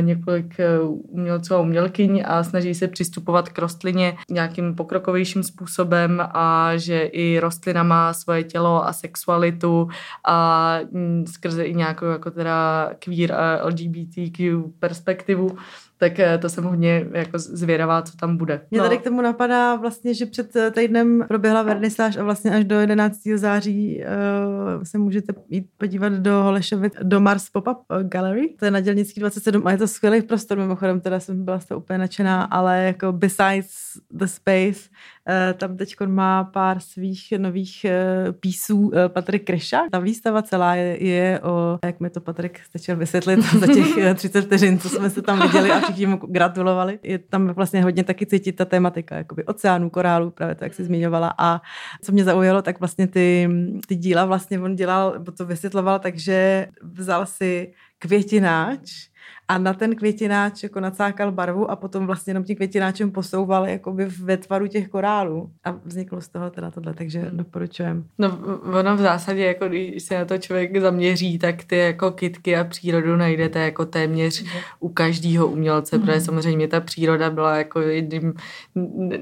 několik 0.00 0.56
umělců 0.82 1.54
a 1.54 1.60
umělkyň 1.60 2.22
a 2.26 2.44
snaží 2.44 2.74
se 2.74 2.88
přistupovat 2.88 3.48
k 3.48 3.58
rostlině 3.58 4.16
nějakým 4.30 4.74
pokrokovějším 4.74 5.42
způsobem 5.42 6.22
a 6.34 6.76
že 6.76 7.02
i 7.02 7.38
rostlina 7.40 7.82
má 7.82 8.12
svoje 8.12 8.44
tělo 8.44 8.86
a 8.86 8.92
sexualitu 8.92 9.88
a 10.26 10.78
mm, 10.90 11.24
skrze 11.26 11.64
i 11.64 11.74
nějakou 11.74 12.06
jako 12.06 12.30
teda 12.30 12.90
queer 12.98 13.32
a 13.32 13.66
LGBTQ 13.66 14.62
perspektivu 14.78 15.56
tak 16.02 16.18
eh, 16.18 16.38
to 16.38 16.48
jsem 16.48 16.64
hodně 16.64 17.06
jako 17.12 17.38
zvědavá, 17.38 18.02
co 18.02 18.16
tam 18.16 18.36
bude. 18.36 18.60
Mě 18.70 18.78
no. 18.78 18.84
tady 18.84 18.98
k 18.98 19.04
tomu 19.04 19.22
napadá 19.22 19.74
vlastně, 19.74 20.14
že 20.14 20.26
před 20.26 20.56
eh, 20.56 20.70
týdnem 20.70 21.24
proběhla 21.28 21.62
vernisáž 21.62 22.16
a 22.16 22.24
vlastně 22.24 22.50
až 22.50 22.64
do 22.64 22.80
11. 22.80 23.18
září 23.34 24.02
uh, 24.76 24.82
se 24.82 24.98
můžete 24.98 25.32
jít 25.48 25.66
podívat 25.78 26.12
do 26.12 26.42
Holešovic, 26.42 26.92
do 27.02 27.20
Mars 27.20 27.48
Pop-Up 27.54 28.02
Gallery. 28.02 28.54
To 28.58 28.64
je 28.64 28.70
na 28.70 28.80
dělnický 28.80 29.20
27 29.20 29.66
a 29.66 29.70
je 29.70 29.78
to 29.78 29.88
skvělý 29.88 30.22
prostor, 30.22 30.58
mimochodem 30.58 31.00
teda 31.00 31.20
jsem 31.20 31.44
byla 31.44 31.60
z 31.60 31.64
toho 31.64 31.80
úplně 31.80 31.98
nadšená, 31.98 32.42
ale 32.42 32.82
jako 32.82 33.12
besides 33.12 33.70
the 34.10 34.26
space, 34.26 34.88
tam 35.54 35.76
teď 35.76 35.94
má 36.06 36.44
pár 36.44 36.80
svých 36.80 37.32
nových 37.36 37.86
uh, 37.86 38.32
písů 38.32 38.78
uh, 38.78 38.92
Patrik 39.08 39.46
Kreša. 39.46 39.82
Ta 39.90 39.98
výstava 39.98 40.42
celá 40.42 40.74
je, 40.74 41.04
je 41.04 41.40
o, 41.40 41.78
jak 41.84 42.00
mi 42.00 42.10
to 42.10 42.20
Patrik 42.20 42.60
stačil 42.64 42.96
vysvětlit 42.96 43.42
za 43.58 43.66
těch 43.66 44.14
30 44.14 44.42
vteřin, 44.42 44.78
co 44.78 44.88
jsme 44.88 45.10
se 45.10 45.22
tam 45.22 45.42
viděli 45.42 45.70
a 45.70 45.80
všichni 45.80 46.06
mu 46.06 46.16
gratulovali. 46.16 46.98
Je 47.02 47.18
tam 47.18 47.48
vlastně 47.48 47.82
hodně 47.82 48.04
taky 48.04 48.26
cítit 48.26 48.52
ta 48.52 48.64
tématika 48.64 49.16
jakoby 49.16 49.44
oceánů, 49.44 49.90
korálů, 49.90 50.30
právě 50.30 50.54
to, 50.54 50.64
jak 50.64 50.74
jsi 50.74 50.84
zmiňovala. 50.84 51.34
A 51.38 51.60
co 52.02 52.12
mě 52.12 52.24
zaujalo, 52.24 52.62
tak 52.62 52.80
vlastně 52.80 53.06
ty, 53.06 53.48
ty 53.86 53.96
díla 53.96 54.24
vlastně 54.24 54.60
on 54.60 54.76
dělal, 54.76 55.14
bo 55.18 55.32
to 55.32 55.46
vysvětloval, 55.46 55.98
takže 55.98 56.66
vzal 56.82 57.26
si 57.26 57.72
květináč, 57.98 59.12
a 59.52 59.58
na 59.58 59.74
ten 59.74 59.96
květináč 59.96 60.62
jako 60.62 60.80
nacákal 60.80 61.32
barvu 61.32 61.70
a 61.70 61.76
potom 61.76 62.06
vlastně 62.06 62.30
jenom 62.30 62.44
tím 62.44 62.56
květináčem 62.56 63.10
posouval 63.10 63.66
jakoby 63.66 64.04
ve 64.04 64.36
tvaru 64.36 64.66
těch 64.66 64.88
korálů 64.88 65.50
a 65.64 65.70
vzniklo 65.84 66.20
z 66.20 66.28
toho 66.28 66.50
teda 66.50 66.70
tohle, 66.70 66.94
takže 66.94 67.18
hmm. 67.18 67.36
doporučujem. 67.36 68.04
No 68.18 68.38
ono 68.78 68.96
v 68.96 69.00
zásadě, 69.00 69.44
jako 69.44 69.68
když 69.68 70.02
se 70.02 70.18
na 70.18 70.24
to 70.24 70.38
člověk 70.38 70.80
zaměří, 70.80 71.38
tak 71.38 71.64
ty 71.64 71.76
jako 71.76 72.10
kitky 72.10 72.56
a 72.56 72.64
přírodu 72.64 73.16
najdete 73.16 73.58
jako 73.58 73.86
téměř 73.86 74.44
u 74.80 74.88
každého 74.88 75.46
umělce, 75.46 75.96
hmm. 75.96 76.06
protože 76.06 76.20
samozřejmě 76.20 76.68
ta 76.68 76.80
příroda 76.80 77.30
byla 77.30 77.56
jako 77.56 77.80
jedním 77.80 78.34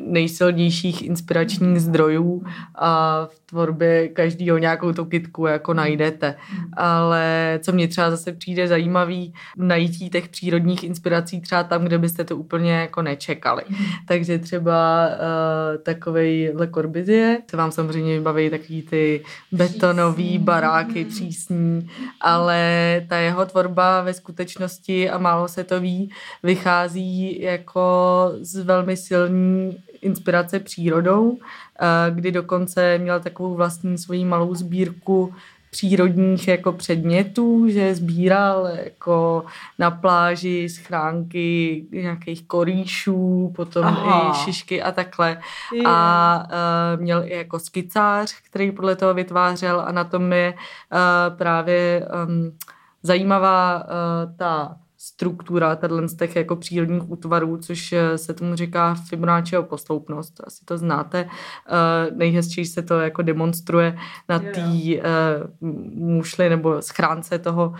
nejsilnějších 0.06 1.02
inspiračních 1.02 1.80
zdrojů 1.80 2.44
a 2.74 3.20
v 3.30 3.40
tvorbě 3.46 4.08
každého 4.08 4.58
nějakou 4.58 4.92
tu 4.92 5.04
kitku 5.04 5.46
jako 5.46 5.74
najdete. 5.74 6.34
Ale 6.76 7.58
co 7.62 7.72
mě 7.72 7.88
třeba 7.88 8.10
zase 8.10 8.32
přijde 8.32 8.68
zajímavý, 8.68 9.34
najítí 9.56 10.10
těch 10.20 10.28
přírodních 10.28 10.84
inspirací 10.84 11.40
třeba 11.40 11.64
tam, 11.64 11.84
kde 11.84 11.98
byste 11.98 12.24
to 12.24 12.36
úplně 12.36 12.72
jako 12.72 13.02
nečekali. 13.02 13.62
Takže 14.08 14.38
třeba 14.38 15.08
uh, 15.08 15.82
takovej 15.82 16.52
Le 16.54 16.68
Corbusier, 16.68 17.38
se 17.50 17.56
vám 17.56 17.72
samozřejmě 17.72 18.18
vybaví 18.18 18.50
takový 18.50 18.82
ty 18.82 19.24
betonový 19.52 20.38
baráky 20.38 21.04
přísní, 21.04 21.90
ale 22.20 22.60
ta 23.08 23.16
jeho 23.16 23.46
tvorba 23.46 24.02
ve 24.02 24.14
skutečnosti 24.14 25.10
a 25.10 25.18
málo 25.18 25.48
se 25.48 25.64
to 25.64 25.80
ví, 25.80 26.10
vychází 26.42 27.40
jako 27.42 27.90
z 28.40 28.64
velmi 28.64 28.96
silný 28.96 29.76
inspirace 30.00 30.60
přírodou, 30.60 31.38
eh, 31.38 32.10
kdy 32.10 32.32
dokonce 32.32 32.98
měl 32.98 33.20
takovou 33.20 33.54
vlastní 33.54 33.98
svoji 33.98 34.24
malou 34.24 34.54
sbírku 34.54 35.34
přírodních 35.70 36.48
jako 36.48 36.72
předmětů, 36.72 37.68
že 37.68 37.94
sbíral 37.94 38.66
jako 38.84 39.44
na 39.78 39.90
pláži 39.90 40.68
schránky 40.68 41.84
nějakých 41.92 42.46
korýšů, 42.46 43.52
potom 43.56 43.86
Aha. 43.86 44.30
i 44.30 44.44
šišky 44.44 44.82
a 44.82 44.92
takhle. 44.92 45.40
Je. 45.74 45.82
A 45.86 46.46
uh, 46.94 47.00
měl 47.00 47.22
i 47.24 47.36
jako 47.36 47.58
skicář, 47.58 48.34
který 48.50 48.72
podle 48.72 48.96
toho 48.96 49.14
vytvářel 49.14 49.80
a 49.80 49.92
na 49.92 50.04
tom 50.04 50.32
je 50.32 50.54
uh, 50.54 51.36
právě 51.36 52.08
um, 52.26 52.56
zajímavá 53.02 53.84
uh, 53.84 54.36
ta 54.36 54.76
struktura 55.02 55.76
tato 55.76 56.08
z 56.08 56.16
těch 56.16 56.36
jako 56.36 56.56
přírodních 56.56 57.10
útvarů, 57.10 57.56
což 57.56 57.92
eh, 57.92 58.18
se 58.18 58.34
tomu 58.34 58.56
říká 58.56 58.94
Fibonacciho 58.94 59.62
posloupnost. 59.62 60.40
Asi 60.46 60.64
to 60.64 60.78
znáte. 60.78 61.24
Uh, 61.24 62.16
nejhezčí 62.16 62.64
se 62.64 62.82
to 62.82 63.00
jako 63.00 63.22
demonstruje 63.22 63.98
na 64.28 64.38
té 64.38 64.60
uh, 64.60 65.68
mušli 65.94 66.48
nebo 66.48 66.82
schránce 66.82 67.38
toho 67.38 67.74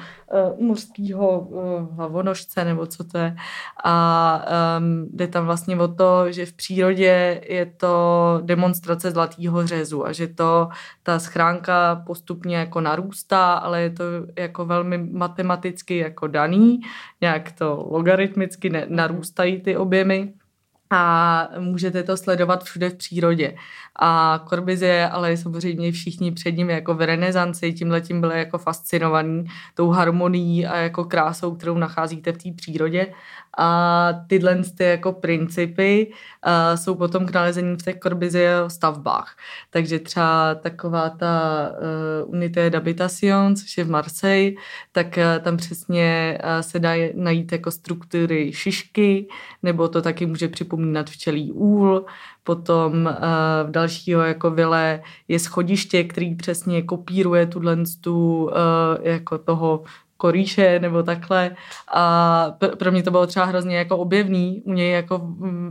mořského 0.60 1.48
hlavonožce, 1.92 2.64
nebo 2.64 2.86
co 2.86 3.04
to 3.04 3.18
je. 3.18 3.36
A 3.84 4.44
um, 4.78 5.08
jde 5.12 5.28
tam 5.28 5.44
vlastně 5.44 5.76
o 5.76 5.88
to, 5.88 6.32
že 6.32 6.46
v 6.46 6.52
přírodě 6.52 7.40
je 7.48 7.66
to 7.66 8.40
demonstrace 8.44 9.10
zlatého 9.10 9.66
řezu 9.66 10.06
a 10.06 10.12
že 10.12 10.28
to 10.28 10.68
ta 11.02 11.18
schránka 11.18 12.02
postupně 12.06 12.56
jako 12.56 12.80
narůstá, 12.80 13.52
ale 13.52 13.82
je 13.82 13.90
to 13.90 14.04
jako 14.38 14.64
velmi 14.64 14.98
matematicky 14.98 15.96
jako 15.96 16.26
daný, 16.26 16.80
nějak 17.20 17.52
to 17.52 17.86
logaritmicky 17.90 18.70
narůstají 18.88 19.60
ty 19.60 19.76
objemy 19.76 20.32
a 20.90 21.48
můžete 21.58 22.02
to 22.02 22.16
sledovat 22.16 22.64
všude 22.64 22.90
v 22.90 22.94
přírodě. 22.94 23.54
A 24.02 24.40
Corbusier, 24.48 25.08
ale 25.12 25.36
samozřejmě 25.36 25.92
všichni 25.92 26.32
před 26.32 26.56
ním 26.56 26.70
jako 26.70 26.94
v 26.94 27.06
renesanci, 27.06 27.72
tím 27.72 27.90
letím 27.90 28.20
byli 28.20 28.38
jako 28.38 28.58
fascinovaní 28.58 29.44
tou 29.74 29.90
harmonií 29.90 30.66
a 30.66 30.76
jako 30.76 31.04
krásou, 31.04 31.54
kterou 31.54 31.78
nacházíte 31.78 32.32
v 32.32 32.38
té 32.38 32.50
přírodě. 32.56 33.06
A 33.58 34.12
tyhle 34.26 34.62
ty 34.76 34.84
jako 34.84 35.12
principy 35.12 36.12
uh, 36.46 36.76
jsou 36.76 36.94
potom 36.94 37.26
k 37.26 37.32
nalezení 37.32 37.76
v 37.76 37.82
těch 37.82 37.98
Corbusier 37.98 38.68
stavbách. 38.68 39.36
Takže 39.70 39.98
třeba 39.98 40.54
taková 40.54 41.10
ta 41.10 41.66
uh, 42.24 42.34
Unité 42.34 42.70
d'habitation, 42.70 43.56
což 43.56 43.78
je 43.78 43.84
v 43.84 43.90
Marseille, 43.90 44.52
tak 44.92 45.06
uh, 45.06 45.44
tam 45.44 45.56
přesně 45.56 46.38
uh, 46.44 46.60
se 46.60 46.78
dá 46.78 46.90
najít 47.14 47.52
jako 47.52 47.70
struktury 47.70 48.52
šišky, 48.52 49.28
nebo 49.62 49.88
to 49.88 50.02
taky 50.02 50.26
může 50.26 50.48
připomínat 50.48 50.79
včelí 51.10 51.52
úl, 51.52 52.04
Potom 52.44 53.06
uh, 53.06 53.12
v 53.68 53.70
dalšího 53.70 54.22
jako 54.22 54.50
vile 54.50 55.02
je 55.28 55.38
schodiště, 55.38 56.04
který 56.04 56.34
přesně 56.34 56.82
kopíruje 56.82 57.46
tuhle 57.46 57.76
tu, 58.00 58.44
uh, 58.44 58.50
jako 59.00 59.38
toho 59.38 59.82
koríše 60.16 60.78
nebo 60.78 61.02
takhle. 61.02 61.56
A 61.94 62.56
pro 62.78 62.92
mě 62.92 63.02
to 63.02 63.10
bylo 63.10 63.26
třeba 63.26 63.44
hrozně 63.44 63.76
jako 63.76 63.96
objevný 63.96 64.62
u 64.64 64.72
něj 64.72 64.90
jako 64.92 65.20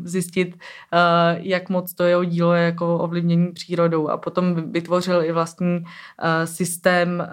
zjistit, 0.03 0.55
uh, 0.55 1.37
jak 1.37 1.69
moc 1.69 1.93
to 1.93 2.03
jeho 2.03 2.23
dílo 2.23 2.53
je 2.53 2.63
jako 2.63 2.97
ovlivnění 2.97 3.51
přírodou. 3.51 4.09
A 4.09 4.17
potom 4.17 4.71
vytvořil 4.71 5.23
i 5.23 5.31
vlastní 5.31 5.83
systém 6.45 7.27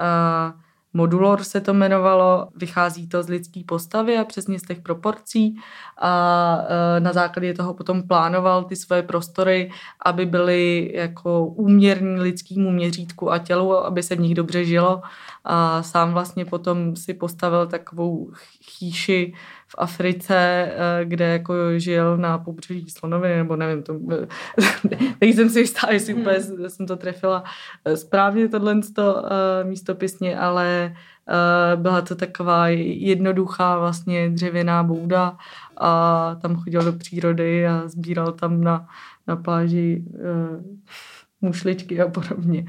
Modulor 0.97 1.45
se 1.45 1.61
to 1.61 1.71
jmenovalo, 1.71 2.49
vychází 2.57 3.09
to 3.09 3.23
z 3.23 3.29
lidské 3.29 3.61
postavy 3.67 4.19
a 4.19 4.25
přesně 4.25 4.59
z 4.59 4.63
těch 4.63 4.81
proporcí. 4.81 5.61
A 5.99 6.59
e, 6.97 7.01
na 7.01 7.13
základě 7.13 7.55
toho 7.55 7.75
potom 7.75 8.03
plánoval 8.03 8.65
ty 8.65 8.77
své 8.77 9.03
prostory, 9.03 9.71
aby 10.05 10.27
byly 10.27 10.93
jako 10.95 11.47
úměrný 11.47 12.21
lidskému 12.21 12.71
měřítku 12.71 13.33
a 13.33 13.39
tělu, 13.39 13.77
aby 13.77 14.03
se 14.03 14.17
v 14.17 14.21
nich 14.21 14.35
dobře 14.35 14.65
žilo. 14.65 15.03
A 15.45 15.83
sám 15.83 16.13
vlastně 16.13 16.45
potom 16.45 16.97
si 16.97 17.15
postavil 17.15 17.67
takovou 17.67 18.31
chýši 18.65 19.35
v 19.69 19.75
Africe, 19.79 20.69
kde 21.05 21.25
jako 21.25 21.55
žil 21.77 22.17
na 22.17 22.39
pobřeží 22.39 22.91
slonoviny, 22.91 23.37
nebo 23.37 23.57
nevím, 23.57 23.83
to, 23.83 23.99
teď 25.19 25.31
jsem 25.35 25.51
si 25.51 25.61
jistá, 25.61 25.93
jestli 25.93 26.13
hmm. 26.13 26.23
úplně 26.23 26.41
jsem 26.69 26.87
to 26.87 26.97
trefila 26.97 27.45
správně 27.95 28.49
tohle 28.49 28.81
místopisně, 29.63 30.39
ale 30.39 30.95
byla 31.77 32.01
to 32.03 32.15
taková 32.15 32.69
jednoduchá 32.69 33.79
vlastně 33.79 34.31
dřevěná 34.31 34.83
bouda 34.83 35.37
a 35.77 36.35
tam 36.43 36.57
chodil 36.57 36.83
do 36.83 36.93
přírody 36.93 37.67
a 37.67 37.83
sbíral 37.89 38.33
tam 38.33 38.65
na, 38.65 38.89
na 39.27 39.37
pláži 39.37 40.05
mušličky 41.41 42.01
a 42.01 42.09
podobně. 42.09 42.65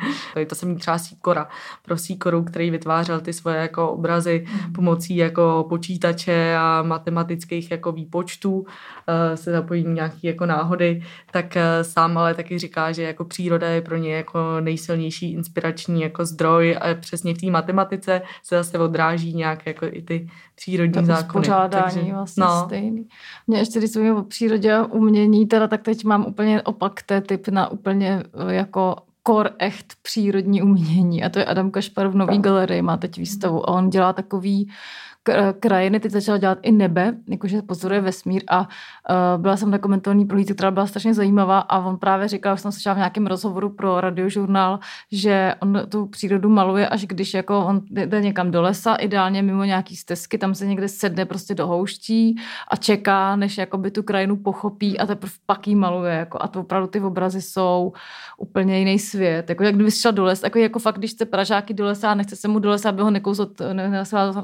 To 0.47 0.55
jsem 0.55 0.77
třeba 0.77 0.97
Síkora. 0.97 1.47
Pro 1.85 1.97
Síkoru, 1.97 2.43
který 2.43 2.71
vytvářel 2.71 3.19
ty 3.19 3.33
svoje 3.33 3.57
jako 3.57 3.91
obrazy 3.91 4.45
mm. 4.47 4.73
pomocí 4.73 5.15
jako 5.15 5.65
počítače 5.69 6.55
a 6.59 6.83
matematických 6.83 7.71
jako 7.71 7.91
výpočtů, 7.91 8.65
eh, 9.07 9.37
se 9.37 9.51
zapojí 9.51 9.87
nějaký 9.87 10.27
jako 10.27 10.45
náhody, 10.45 11.03
tak 11.31 11.57
eh, 11.57 11.83
sám 11.83 12.17
ale 12.17 12.33
taky 12.33 12.59
říká, 12.59 12.91
že 12.91 13.03
jako 13.03 13.25
příroda 13.25 13.69
je 13.69 13.81
pro 13.81 13.97
ně 13.97 14.15
jako 14.15 14.39
nejsilnější 14.59 15.33
inspirační 15.33 16.01
jako 16.01 16.25
zdroj 16.25 16.77
a 16.81 16.93
přesně 16.99 17.33
v 17.33 17.37
té 17.37 17.51
matematice 17.51 18.21
se 18.43 18.55
zase 18.55 18.79
odráží 18.79 19.33
nějak 19.33 19.65
jako 19.65 19.85
i 19.85 20.01
ty 20.01 20.27
přírodní 20.55 20.93
to 20.93 21.05
zákony. 21.05 21.47
Takže, 21.69 22.01
vlastně 22.13 22.43
no. 22.43 22.63
stejný. 22.65 23.07
Mě 23.47 23.59
ještě, 23.59 23.79
když 23.79 23.91
jsme 23.91 24.13
o 24.13 24.23
přírodě 24.23 24.73
a 24.73 24.85
umění, 24.85 25.45
teda 25.45 25.67
tak 25.67 25.81
teď 25.81 26.03
mám 26.03 26.25
úplně 26.25 26.61
opak 26.61 27.01
té 27.01 27.21
typ 27.21 27.47
na 27.47 27.71
úplně 27.71 28.23
jako 28.57 28.95
kor 29.23 29.49
echt 29.59 29.93
přírodní 30.01 30.61
umění 30.61 31.23
a 31.23 31.29
to 31.29 31.39
je 31.39 31.45
Adam 31.45 31.71
Kašpar 31.71 32.07
v 32.07 32.15
Nový 32.15 32.39
galerii, 32.39 32.81
má 32.81 32.97
teď 32.97 33.17
výstavu 33.17 33.69
a 33.69 33.73
on 33.73 33.89
dělá 33.89 34.13
takový 34.13 34.69
krajiny, 35.59 35.99
teď 35.99 36.11
začala 36.11 36.37
dělat 36.37 36.57
i 36.61 36.71
nebe, 36.71 37.13
jakože 37.29 37.61
pozoruje 37.61 38.01
vesmír 38.01 38.43
a 38.49 38.67
uh, 39.09 39.41
byla 39.41 39.57
jsem 39.57 39.71
na 39.71 39.77
komentovaný 39.77 40.25
prohlídce, 40.25 40.53
která 40.53 40.71
byla 40.71 40.87
strašně 40.87 41.13
zajímavá 41.13 41.59
a 41.59 41.79
on 41.79 41.97
právě 41.97 42.27
říkal, 42.27 42.55
že 42.55 42.61
jsem 42.61 42.71
slyšela 42.71 42.95
v 42.95 42.97
nějakém 42.97 43.27
rozhovoru 43.27 43.69
pro 43.69 44.01
radiožurnál, 44.01 44.79
že 45.11 45.55
on 45.59 45.81
tu 45.89 46.05
přírodu 46.05 46.49
maluje, 46.49 46.87
až 46.87 47.05
když 47.05 47.33
jako 47.33 47.65
on 47.65 47.81
jde 47.89 48.21
někam 48.21 48.51
do 48.51 48.61
lesa, 48.61 48.95
ideálně 48.95 49.41
mimo 49.41 49.63
nějaký 49.63 49.95
stezky, 49.95 50.37
tam 50.37 50.55
se 50.55 50.65
někde 50.65 50.87
sedne 50.87 51.25
prostě 51.25 51.55
do 51.55 51.67
houští 51.67 52.35
a 52.71 52.75
čeká, 52.75 53.35
než 53.35 53.57
jakoby 53.57 53.91
tu 53.91 54.03
krajinu 54.03 54.35
pochopí 54.35 54.99
a 54.99 55.05
teprve 55.05 55.33
pak 55.45 55.67
jí 55.67 55.75
maluje. 55.75 56.13
Jako, 56.13 56.37
a 56.41 56.47
to 56.47 56.59
opravdu 56.59 56.87
ty 56.87 56.99
obrazy 56.99 57.41
jsou 57.41 57.93
úplně 58.37 58.79
jiný 58.79 58.99
svět. 58.99 59.49
Jako, 59.49 59.63
jak 59.63 59.75
kdyby 59.75 59.91
šel 59.91 60.11
do 60.11 60.23
lesa, 60.23 60.45
jako, 60.47 60.59
jako 60.59 60.79
fakt, 60.79 60.97
když 60.97 61.11
jste 61.11 61.25
Pražáky 61.25 61.73
do 61.73 61.85
lesa 61.85 62.11
a 62.11 62.15
nechce 62.15 62.35
se 62.35 62.47
mu 62.47 62.59
do 62.59 62.69
lesa, 62.69 62.89
aby 62.89 63.01
ho 63.01 63.11
nekouzl, 63.11 63.49
ne, 63.73 64.03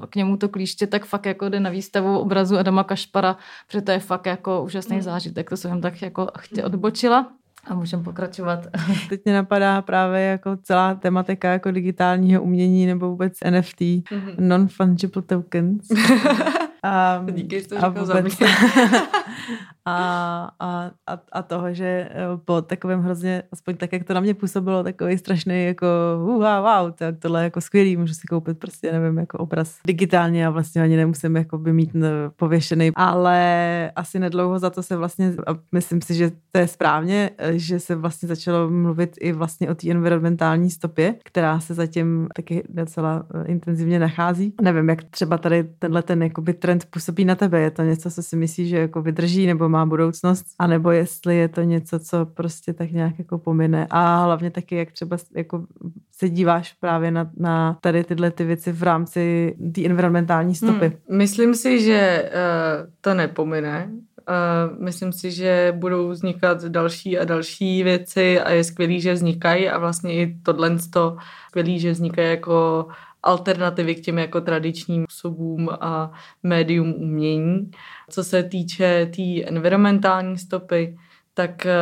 k 0.10 0.16
němu 0.16 0.38
to 0.38 0.50
klíč 0.50 0.74
příště, 0.74 0.88
tak 0.88 1.06
fakt 1.06 1.26
jako 1.26 1.50
jde 1.50 1.60
na 1.60 1.70
výstavu 1.70 2.20
obrazu 2.20 2.58
Adama 2.58 2.84
Kašpara, 2.84 3.38
protože 3.68 3.82
to 3.82 3.92
je 3.92 4.00
fakt 4.00 4.26
jako 4.26 4.53
úžasný 4.62 4.96
mm. 4.96 5.02
zážitek, 5.02 5.50
to 5.50 5.58
jsem 5.58 5.82
tak 5.82 6.02
jako 6.02 6.28
chtě 6.40 6.64
odbočila. 6.64 7.32
A 7.68 7.76
můžeme 7.76 8.04
pokračovat. 8.04 8.68
Teď 9.10 9.22
mě 9.26 9.34
napadá 9.34 9.82
právě 9.82 10.22
jako 10.22 10.58
celá 10.58 10.96
tematika 10.96 11.52
jako 11.52 11.72
digitálního 11.72 12.44
umění 12.44 12.86
nebo 12.86 13.10
vůbec 13.10 13.34
NFT, 13.50 13.82
mm-hmm. 13.82 14.36
non-fungible 14.40 15.22
tokens. 15.22 15.88
A, 16.84 17.24
Díky, 17.32 17.62
že 17.62 17.68
to 17.68 17.86
a, 17.86 17.90
vůbec, 17.90 18.40
a, 19.86 20.52
a, 20.60 20.92
a, 21.08 21.20
a 21.32 21.42
toho, 21.42 21.74
že 21.74 21.86
eh, 21.86 22.12
po 22.46 22.62
takovém 22.62 23.02
hrozně, 23.02 23.44
aspoň 23.52 23.78
tak, 23.78 23.94
jak 23.94 24.04
to 24.04 24.14
na 24.14 24.20
mě 24.20 24.34
působilo, 24.34 24.84
takový 24.84 25.18
strašný 25.18 25.66
jako 25.66 25.88
wow, 26.18 26.40
wow, 26.40 26.92
tak 26.96 27.16
tohle 27.20 27.42
je 27.42 27.44
jako 27.44 27.62
skvělý, 27.62 27.98
můžu 27.98 28.14
si 28.14 28.28
koupit 28.28 28.60
prostě, 28.60 28.92
nevím, 28.92 29.18
jako 29.18 29.38
obraz 29.38 29.78
digitálně 29.88 30.48
a 30.48 30.50
vlastně 30.50 30.82
ani 30.82 30.98
nemusím 30.98 31.36
jako 31.36 31.58
by 31.58 31.74
mít 31.74 31.96
pověšený, 32.36 32.92
ale 32.96 33.92
asi 33.96 34.20
nedlouho 34.20 34.60
za 34.60 34.70
to 34.70 34.84
se 34.84 34.96
vlastně, 34.96 35.34
a 35.48 35.56
myslím 35.72 36.02
si, 36.02 36.16
že 36.16 36.32
to 36.52 36.60
je 36.60 36.68
správně, 36.68 37.30
eh, 37.38 37.60
že 37.60 37.80
se 37.80 37.96
vlastně 37.96 38.28
začalo 38.28 38.70
mluvit 38.70 39.16
i 39.22 39.32
vlastně 39.32 39.70
o 39.70 39.76
té 39.76 39.90
environmentální 39.90 40.70
stopě, 40.70 41.16
která 41.24 41.60
se 41.60 41.74
zatím 41.74 42.28
taky 42.36 42.64
docela 42.70 43.26
eh, 43.36 43.48
intenzivně 43.48 44.00
nachází. 44.00 44.54
Nevím, 44.62 44.90
jak 44.90 45.04
třeba 45.04 45.38
tady 45.38 45.64
tenhle 45.80 46.02
ten 46.04 46.24
jakoby 46.24 46.54
trend 46.54 46.73
trend 46.74 46.92
působí 46.92 47.26
na 47.26 47.36
tebe? 47.36 47.60
Je 47.60 47.72
to 47.72 47.82
něco, 47.82 48.12
co 48.12 48.24
si 48.24 48.36
myslíš, 48.36 48.70
že 48.70 48.78
jako 48.78 49.02
vydrží 49.02 49.48
nebo 49.48 49.70
má 49.70 49.86
budoucnost? 49.86 50.46
A 50.60 50.68
nebo 50.68 50.92
jestli 50.92 51.38
je 51.38 51.48
to 51.48 51.62
něco, 51.62 52.00
co 52.00 52.26
prostě 52.26 52.74
tak 52.74 52.92
nějak 52.92 53.20
jako 53.20 53.38
pomine? 53.38 53.88
A 53.90 54.24
hlavně 54.24 54.52
taky, 54.52 54.76
jak 54.76 54.92
třeba 54.92 55.18
jako 55.36 55.66
se 56.12 56.30
díváš 56.30 56.74
právě 56.74 57.12
na, 57.12 57.30
na 57.38 57.78
tady 57.82 58.04
tyhle 58.04 58.32
ty 58.32 58.44
věci 58.44 58.72
v 58.72 58.84
rámci 58.84 59.56
té 59.76 59.86
environmentální 59.86 60.56
stopy? 60.56 60.86
Hmm. 60.86 61.18
Myslím 61.18 61.56
si, 61.56 61.82
že 61.82 62.30
uh, 62.30 62.90
to 63.02 63.14
nepomine. 63.14 63.90
Uh, 63.92 64.84
myslím 64.84 65.12
si, 65.12 65.32
že 65.32 65.74
budou 65.78 66.10
vznikat 66.10 66.64
další 66.64 67.20
a 67.20 67.26
další 67.26 67.84
věci 67.84 68.40
a 68.40 68.52
je 68.52 68.64
skvělý, 68.64 69.02
že 69.02 69.14
vznikají 69.14 69.70
a 69.70 69.80
vlastně 69.80 70.14
i 70.14 70.36
tohle 70.44 70.78
to 70.94 71.18
skvělý, 71.50 71.80
že 71.80 71.92
vznikají 71.92 72.30
jako 72.30 72.88
alternativy 73.24 73.96
k 73.96 74.02
těm 74.02 74.18
jako 74.18 74.42
tradičním 74.42 75.06
způsobům 75.10 75.70
a 75.82 76.12
médium 76.44 76.94
umění. 76.94 77.72
Co 78.10 78.24
se 78.24 78.44
týče 78.44 79.06
té 79.06 79.12
tý 79.12 79.46
environmentální 79.46 80.38
stopy, 80.38 80.98
tak 81.34 81.66
eh, 81.66 81.74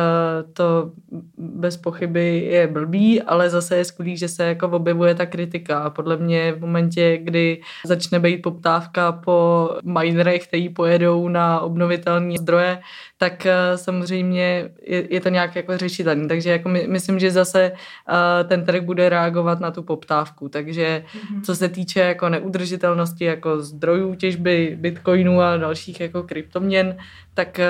to 0.52 0.92
bez 1.38 1.76
pochyby 1.76 2.38
je 2.50 2.66
blbý, 2.66 3.22
ale 3.22 3.50
zase 3.50 3.76
je 3.76 3.84
skvělý, 3.84 4.16
že 4.16 4.28
se 4.28 4.44
jako 4.44 4.68
objevuje 4.68 5.14
ta 5.14 5.26
kritika. 5.26 5.78
A 5.78 5.90
podle 5.90 6.16
mě 6.16 6.52
v 6.52 6.60
momentě, 6.60 7.18
kdy 7.22 7.60
začne 7.86 8.20
být 8.20 8.42
poptávka 8.42 9.12
po 9.12 9.70
minerech, 9.84 10.46
který 10.46 10.68
pojedou 10.68 11.28
na 11.28 11.60
obnovitelné 11.60 12.34
zdroje, 12.38 12.78
tak 13.18 13.46
eh, 13.46 13.78
samozřejmě 13.78 14.70
je, 14.82 15.14
je 15.14 15.20
to 15.20 15.28
nějak 15.28 15.56
jako 15.56 15.78
řešitelný. 15.78 16.28
Takže 16.28 16.50
jako 16.50 16.68
my, 16.68 16.86
myslím, 16.88 17.18
že 17.18 17.30
zase 17.30 17.72
uh, 17.72 18.48
ten 18.48 18.64
trh 18.64 18.82
bude 18.82 19.08
reagovat 19.08 19.60
na 19.60 19.70
tu 19.70 19.82
poptávku. 19.82 20.48
Takže 20.48 21.04
mm-hmm. 21.06 21.42
co 21.42 21.56
se 21.56 21.68
týče 21.68 22.00
jako 22.00 22.28
neudržitelnosti 22.28 23.24
jako 23.24 23.60
zdrojů 23.60 24.14
těžby 24.14 24.76
bitcoinů 24.80 25.40
a 25.40 25.56
dalších 25.56 26.00
jako 26.00 26.22
kryptoměn, 26.22 26.96
tak 27.34 27.60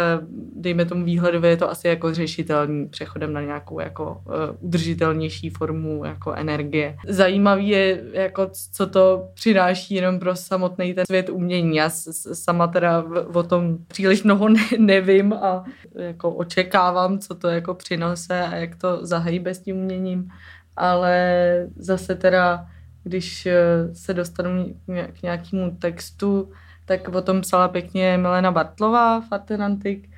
dejme 0.54 0.84
tomu 0.84 1.04
výhledově 1.04 1.50
je 1.50 1.56
to 1.56 1.70
asi 1.72 1.88
jako 1.88 2.14
řešitelný 2.14 2.88
přechodem 2.88 3.32
na 3.32 3.40
nějakou 3.40 3.80
jako 3.80 4.22
uh, 4.24 4.34
udržitelnější 4.60 5.50
formu 5.50 6.04
jako 6.04 6.32
energie. 6.32 6.96
Zajímavý 7.08 7.68
je, 7.68 8.04
jako 8.12 8.50
co 8.72 8.86
to 8.86 9.28
přináší 9.34 9.94
jenom 9.94 10.18
pro 10.18 10.36
samotný 10.36 10.94
ten 10.94 11.04
svět 11.06 11.28
umění. 11.28 11.76
Já 11.76 11.90
sama 12.32 12.66
teda 12.66 13.04
o 13.34 13.42
tom 13.42 13.78
příliš 13.88 14.22
mnoho 14.22 14.48
ne, 14.48 14.60
nevím 14.78 15.32
a 15.32 15.64
jako 15.94 16.30
očekávám, 16.30 17.18
co 17.18 17.34
to 17.34 17.48
jako 17.48 17.74
přinese 17.74 18.42
a 18.42 18.56
jak 18.56 18.76
to 18.76 19.06
zahýbe 19.06 19.54
s 19.54 19.58
tím 19.58 19.76
uměním, 19.76 20.28
ale 20.76 21.66
zase 21.76 22.14
teda, 22.14 22.66
když 23.04 23.46
eh, 23.46 23.54
se 23.92 24.14
dostanu 24.14 24.74
k 25.12 25.22
nějakému 25.22 25.76
textu, 25.80 26.52
tak 26.84 27.08
o 27.08 27.22
tom 27.22 27.40
psala 27.40 27.68
pěkně 27.68 28.18
Milena 28.18 28.50
Bartlová 28.50 29.22
eh, 29.32 30.11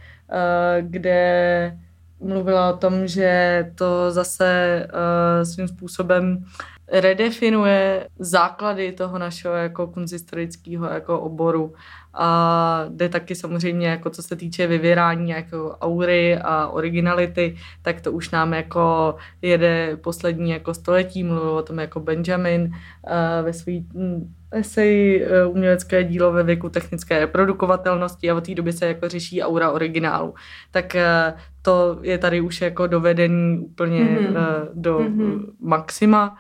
kde 0.81 1.79
mluvila 2.21 2.71
o 2.71 2.77
tom, 2.77 3.07
že 3.07 3.65
to 3.75 4.11
zase 4.11 4.49
eh, 4.89 5.45
svým 5.45 5.69
způsobem 5.69 6.45
redefinuje 6.93 8.09
základy 8.19 8.93
toho 8.93 9.19
našeho 9.19 9.55
jako 9.55 9.87
kunzistorického 9.87 10.87
jako 10.87 11.21
oboru 11.21 11.75
a 12.15 12.85
jde 12.89 13.09
taky 13.09 13.35
samozřejmě, 13.35 13.89
jako 13.89 14.11
co 14.11 14.23
se 14.23 14.37
týče 14.37 14.67
vyvírání 14.67 15.31
jako 15.31 15.77
aury 15.81 16.39
a 16.39 16.69
originality, 16.69 17.57
tak 17.83 18.01
to 18.01 18.13
už 18.13 18.31
nám 18.31 18.55
jako 18.55 19.15
jede 19.43 19.97
poslední 19.97 20.51
jako 20.51 20.75
století, 20.75 21.25
mluvil 21.25 21.51
o 21.51 21.63
tom 21.63 21.79
jako 21.79 22.01
Benjamin 22.01 22.63
uh, 22.63 23.45
ve 23.45 23.53
svý 23.53 23.87
hm, 23.95 24.35
esej 24.53 25.25
uh, 25.47 25.53
umělecké 25.57 26.05
dílo 26.05 26.33
ve 26.33 26.43
věku 26.43 26.69
technické 26.69 27.19
reprodukovatelnosti 27.19 28.31
a 28.31 28.35
od 28.35 28.47
té 28.47 28.55
doby 28.55 28.73
se 28.73 28.87
jako 28.87 29.09
řeší 29.09 29.43
aura 29.43 29.71
originálu. 29.71 30.35
Tak 30.71 30.95
uh, 30.95 31.39
to 31.63 31.99
je 32.03 32.19
tady 32.19 32.41
už 32.41 32.61
jako 32.61 32.87
dovedený 32.87 33.59
úplně 33.59 34.05
mm-hmm. 34.05 34.69
do 34.75 34.99
mm-hmm. 34.99 35.41
maxima. 35.61 36.37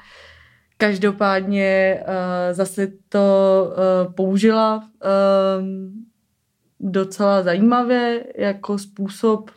Každopádně 0.76 2.00
uh, 2.08 2.14
zase 2.52 2.92
to 3.08 3.66
uh, 4.06 4.12
použila 4.14 4.76
uh, 4.76 5.64
docela 6.80 7.42
zajímavě 7.42 8.24
jako 8.36 8.78
způsob 8.78 9.50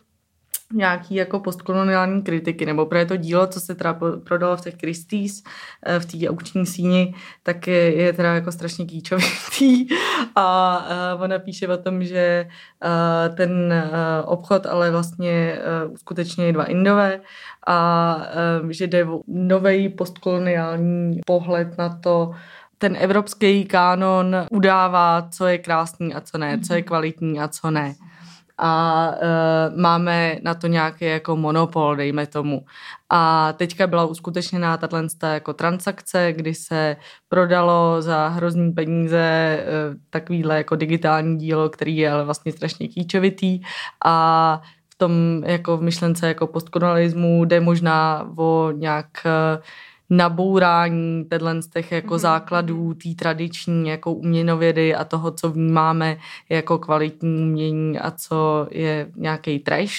nějaký 0.73 1.15
jako 1.15 1.39
postkoloniální 1.39 2.21
kritiky, 2.21 2.65
nebo 2.65 2.85
pro 2.85 3.05
to 3.05 3.15
dílo, 3.15 3.47
co 3.47 3.59
se 3.59 3.75
teda 3.75 3.99
prodalo 4.23 4.57
v 4.57 4.61
těch 4.61 4.75
Christie's, 4.77 5.43
v 5.99 6.05
té 6.05 6.29
aukční 6.29 6.65
síni, 6.65 7.15
tak 7.43 7.67
je, 7.67 7.95
je 7.95 8.13
teda 8.13 8.33
jako 8.33 8.51
strašně 8.51 8.85
kýčovitý. 8.85 9.87
A 10.35 10.77
uh, 11.15 11.21
ona 11.23 11.39
píše 11.39 11.67
o 11.67 11.77
tom, 11.77 12.03
že 12.03 12.47
uh, 12.85 13.35
ten 13.35 13.73
obchod 14.25 14.65
ale 14.65 14.91
vlastně 14.91 15.59
skutečně 15.95 16.53
dva 16.53 16.63
indové 16.63 17.19
a 17.67 18.17
že 18.69 18.87
jde 18.87 19.05
o 19.05 19.21
nový 19.27 19.89
postkoloniální 19.89 21.19
pohled 21.25 21.77
na 21.77 21.89
to, 21.89 22.31
ten 22.77 22.97
evropský 22.99 23.65
kánon 23.65 24.35
udává, 24.51 25.27
co 25.31 25.47
je 25.47 25.57
krásný 25.57 26.13
a 26.13 26.21
co 26.21 26.37
ne, 26.37 26.59
co 26.59 26.73
je 26.73 26.79
mhm. 26.79 26.87
kvalitní 26.87 27.39
a 27.39 27.47
co 27.47 27.71
ne 27.71 27.95
a 28.57 29.11
uh, 29.11 29.79
máme 29.79 30.37
na 30.43 30.53
to 30.53 30.67
nějaký 30.67 31.05
jako 31.05 31.35
monopol, 31.35 31.95
dejme 31.95 32.27
tomu. 32.27 32.65
A 33.09 33.53
teďka 33.53 33.87
byla 33.87 34.05
uskutečněná 34.05 34.77
tato 34.77 34.97
jako 35.23 35.53
transakce, 35.53 36.33
kdy 36.33 36.53
se 36.53 36.97
prodalo 37.29 38.01
za 38.01 38.27
hrozný 38.27 38.71
peníze 38.71 39.59
uh, 39.59 39.97
takovýhle 40.09 40.57
jako 40.57 40.75
digitální 40.75 41.37
dílo, 41.37 41.69
který 41.69 41.97
je 41.97 42.11
ale 42.11 42.25
vlastně 42.25 42.51
strašně 42.51 42.87
kýčovitý 42.87 43.61
a 44.05 44.61
v 44.93 44.97
tom 44.97 45.43
jako 45.45 45.77
v 45.77 45.81
myšlence 45.81 46.27
jako 46.27 46.47
postkolonialismu 46.47 47.45
jde 47.45 47.59
možná 47.59 48.29
o 48.37 48.71
nějak 48.75 49.07
uh, 49.25 49.63
nabourání 50.09 51.25
tenhle 51.25 51.61
z 51.61 51.67
těch 51.67 51.91
jako 51.91 52.13
mm-hmm. 52.13 52.19
základů 52.19 52.93
té 52.93 53.09
tradiční 53.09 53.89
jako 53.89 54.13
uměnovědy 54.13 54.95
a 54.95 55.03
toho, 55.03 55.31
co 55.31 55.49
vnímáme 55.49 56.17
jako 56.49 56.77
kvalitní 56.77 57.41
umění 57.41 57.99
a 57.99 58.11
co 58.11 58.67
je 58.71 59.11
nějaký 59.15 59.59
trash. 59.59 59.93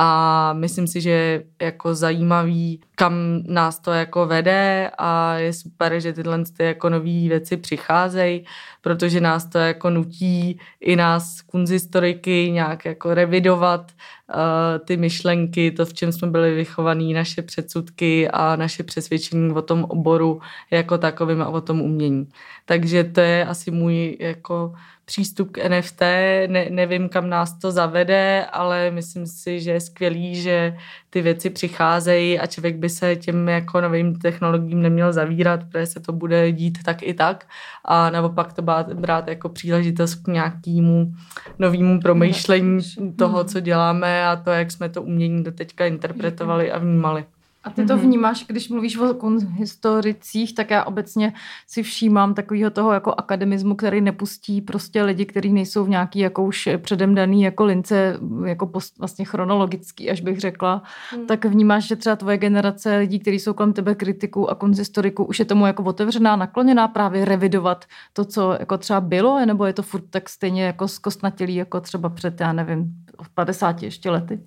A 0.00 0.52
myslím 0.52 0.86
si, 0.86 1.00
že 1.00 1.42
jako 1.62 1.94
zajímavý, 1.94 2.80
kam 2.94 3.14
nás 3.46 3.78
to 3.78 3.90
jako 3.90 4.26
vede 4.26 4.90
a 4.98 5.34
je 5.34 5.52
super, 5.52 6.00
že 6.00 6.12
tyhle 6.12 6.44
ty 6.56 6.64
jako 6.64 6.88
nové 6.88 7.04
věci 7.28 7.56
přicházejí, 7.56 8.44
protože 8.80 9.20
nás 9.20 9.44
to 9.44 9.58
jako 9.58 9.90
nutí 9.90 10.58
i 10.80 10.96
nás 10.96 11.42
kunzistoriky 11.42 12.50
nějak 12.52 12.84
jako 12.84 13.14
revidovat 13.14 13.92
uh, 14.34 14.86
ty 14.86 14.96
myšlenky, 14.96 15.70
to, 15.70 15.86
v 15.86 15.94
čem 15.94 16.12
jsme 16.12 16.28
byli 16.28 16.54
vychovaní, 16.54 17.14
naše 17.14 17.42
předsudky 17.42 18.28
a 18.28 18.56
naše 18.56 18.82
přesvědčení 18.82 19.52
o 19.52 19.62
tom 19.62 19.84
oboru 19.84 20.40
jako 20.70 20.98
takovým 20.98 21.42
a 21.42 21.48
o 21.48 21.60
tom 21.60 21.80
umění. 21.80 22.28
Takže 22.64 23.04
to 23.04 23.20
je 23.20 23.46
asi 23.46 23.70
můj 23.70 24.16
jako 24.20 24.74
přístup 25.08 25.50
k 25.50 25.68
NFT. 25.68 26.00
Ne, 26.46 26.66
nevím, 26.70 27.08
kam 27.08 27.28
nás 27.28 27.58
to 27.58 27.72
zavede, 27.72 28.46
ale 28.52 28.90
myslím 28.90 29.26
si, 29.26 29.60
že 29.60 29.70
je 29.70 29.80
skvělý, 29.80 30.42
že 30.42 30.76
ty 31.10 31.22
věci 31.22 31.50
přicházejí 31.50 32.38
a 32.38 32.46
člověk 32.46 32.76
by 32.76 32.88
se 32.88 33.16
těm 33.16 33.48
jako 33.48 33.80
novým 33.80 34.18
technologiím 34.18 34.82
neměl 34.82 35.12
zavírat, 35.12 35.60
protože 35.64 35.86
se 35.86 36.00
to 36.00 36.12
bude 36.12 36.52
dít 36.52 36.78
tak 36.84 37.02
i 37.02 37.14
tak 37.14 37.46
a 37.84 38.10
naopak 38.10 38.52
to 38.52 38.62
brát, 38.62 38.92
brát 38.92 39.28
jako 39.28 39.48
příležitost 39.48 40.14
k 40.14 40.28
nějakému 40.28 41.12
novému 41.58 42.00
promýšlení 42.00 42.80
toho, 43.18 43.44
co 43.44 43.60
děláme 43.60 44.26
a 44.26 44.36
to, 44.36 44.50
jak 44.50 44.70
jsme 44.70 44.88
to 44.88 45.02
umění 45.02 45.44
do 45.44 45.52
teďka 45.52 45.86
interpretovali 45.86 46.72
a 46.72 46.78
vnímali. 46.78 47.24
A 47.68 47.70
ty 47.70 47.86
to 47.86 47.96
mm-hmm. 47.96 48.00
vnímáš, 48.00 48.44
když 48.48 48.68
mluvíš 48.68 48.98
o 48.98 49.30
historicích, 49.56 50.54
tak 50.54 50.70
já 50.70 50.84
obecně 50.84 51.32
si 51.66 51.82
všímám 51.82 52.34
takového 52.34 52.70
toho 52.70 52.92
jako 52.92 53.14
akademismu, 53.18 53.74
který 53.74 54.00
nepustí 54.00 54.60
prostě 54.60 55.02
lidi, 55.02 55.26
kteří 55.26 55.52
nejsou 55.52 55.84
v 55.84 55.88
nějaký 55.88 56.18
jako 56.18 56.44
už 56.44 56.68
předem 56.78 57.14
daný 57.14 57.42
jako 57.42 57.64
lince, 57.64 58.18
jako 58.46 58.66
post, 58.66 58.98
vlastně 58.98 59.24
chronologický, 59.24 60.10
až 60.10 60.20
bych 60.20 60.40
řekla. 60.40 60.82
Mm. 61.16 61.26
Tak 61.26 61.44
vnímáš, 61.44 61.86
že 61.86 61.96
třeba 61.96 62.16
tvoje 62.16 62.38
generace 62.38 62.96
lidí, 62.96 63.18
kteří 63.18 63.38
jsou 63.38 63.52
kolem 63.52 63.72
tebe 63.72 63.94
kritiků 63.94 64.50
a 64.50 64.54
konzistoriků, 64.54 65.24
už 65.24 65.38
je 65.38 65.44
tomu 65.44 65.66
jako 65.66 65.82
otevřená, 65.82 66.36
nakloněná 66.36 66.88
právě 66.88 67.24
revidovat 67.24 67.84
to, 68.12 68.24
co 68.24 68.56
jako 68.60 68.78
třeba 68.78 69.00
bylo, 69.00 69.46
nebo 69.46 69.64
je 69.64 69.72
to 69.72 69.82
furt 69.82 70.04
tak 70.10 70.28
stejně 70.28 70.64
jako 70.64 70.88
zkostnatělý, 70.88 71.54
jako 71.54 71.80
třeba 71.80 72.08
před, 72.08 72.40
já 72.40 72.52
nevím, 72.52 72.94
50 73.34 73.82
ještě 73.82 74.10
lety? 74.10 74.40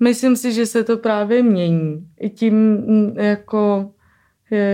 Myslím 0.00 0.36
si, 0.36 0.52
že 0.52 0.66
se 0.66 0.84
to 0.84 0.96
právě 0.96 1.42
mění. 1.42 2.08
I 2.20 2.30
tím, 2.30 2.54
mm, 2.54 3.18
jako, 3.18 3.90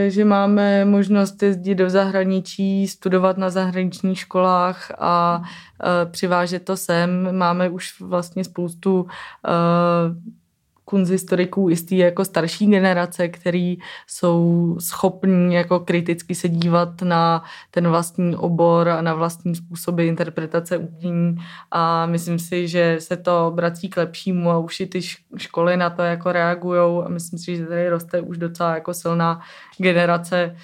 že 0.08 0.24
máme 0.24 0.84
možnost 0.84 1.42
jezdit 1.42 1.74
do 1.74 1.90
zahraničí, 1.90 2.88
studovat 2.88 3.38
na 3.38 3.50
zahraničních 3.50 4.18
školách 4.18 4.92
a 4.98 5.38
uh, 5.38 6.10
přivážet 6.10 6.64
to 6.64 6.76
sem. 6.76 7.38
Máme 7.38 7.68
už 7.70 8.00
vlastně 8.00 8.44
spoustu 8.44 9.06
kunzistoriků 10.92 11.70
i 11.70 11.76
z 11.76 11.92
jako 11.92 12.24
starší 12.24 12.66
generace, 12.66 13.28
který 13.28 13.78
jsou 14.06 14.76
schopní 14.80 15.54
jako 15.54 15.80
kriticky 15.80 16.34
se 16.34 16.48
dívat 16.48 17.02
na 17.02 17.44
ten 17.70 17.88
vlastní 17.88 18.36
obor 18.36 18.88
a 18.88 19.02
na 19.02 19.14
vlastní 19.14 19.54
způsoby 19.54 20.08
interpretace 20.08 20.78
umění. 20.78 21.36
A 21.70 22.06
myslím 22.06 22.38
si, 22.38 22.68
že 22.68 22.96
se 22.98 23.16
to 23.16 23.46
obrací 23.46 23.88
k 23.88 23.96
lepšímu 23.96 24.50
a 24.50 24.58
už 24.58 24.80
i 24.80 24.86
ty 24.86 25.00
školy 25.36 25.76
na 25.76 25.90
to 25.90 26.02
jako 26.02 26.32
reagují 26.32 27.04
a 27.04 27.08
myslím 27.08 27.38
si, 27.38 27.56
že 27.56 27.66
tady 27.66 27.88
roste 27.88 28.20
už 28.20 28.38
docela 28.38 28.74
jako 28.74 28.94
silná 28.94 29.40
generace 29.78 30.56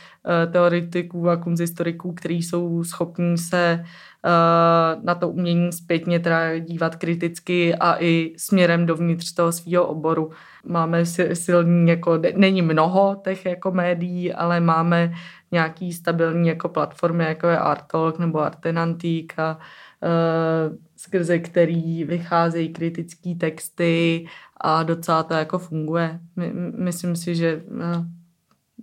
teoretiků 0.52 1.28
a 1.28 1.36
kunzistoriků, 1.36 2.12
kteří 2.12 2.42
jsou 2.42 2.84
schopní 2.84 3.38
se 3.38 3.84
Eh, 4.24 5.00
na 5.02 5.14
to 5.14 5.28
umění 5.28 5.72
zpětně 5.72 6.20
teda 6.20 6.58
dívat 6.58 6.96
kriticky 6.96 7.74
a 7.74 7.96
i 8.00 8.32
směrem 8.36 8.86
dovnitř 8.86 9.32
toho 9.32 9.52
svého 9.52 9.86
oboru. 9.86 10.30
Máme 10.66 11.06
silný, 11.32 11.90
jako, 11.90 12.18
není 12.36 12.62
mnoho 12.62 13.20
těch 13.24 13.46
jako 13.46 13.70
médií, 13.70 14.32
ale 14.32 14.60
máme 14.60 15.12
nějaký 15.50 15.92
stabilní 15.92 16.48
jako 16.48 16.68
platformy, 16.68 17.24
jako 17.24 17.46
je 17.46 17.58
Artalk 17.58 18.18
nebo 18.18 18.40
Artenantik 18.40 19.38
a 19.38 19.58
uh, 19.58 20.76
skrze 20.96 21.38
který 21.38 22.04
vycházejí 22.04 22.68
kritické 22.68 23.34
texty 23.34 24.26
a 24.60 24.82
docela 24.82 25.22
to 25.22 25.34
jako 25.34 25.58
funguje. 25.58 26.20
My, 26.36 26.52
myslím 26.78 27.16
si, 27.16 27.34
že 27.34 27.62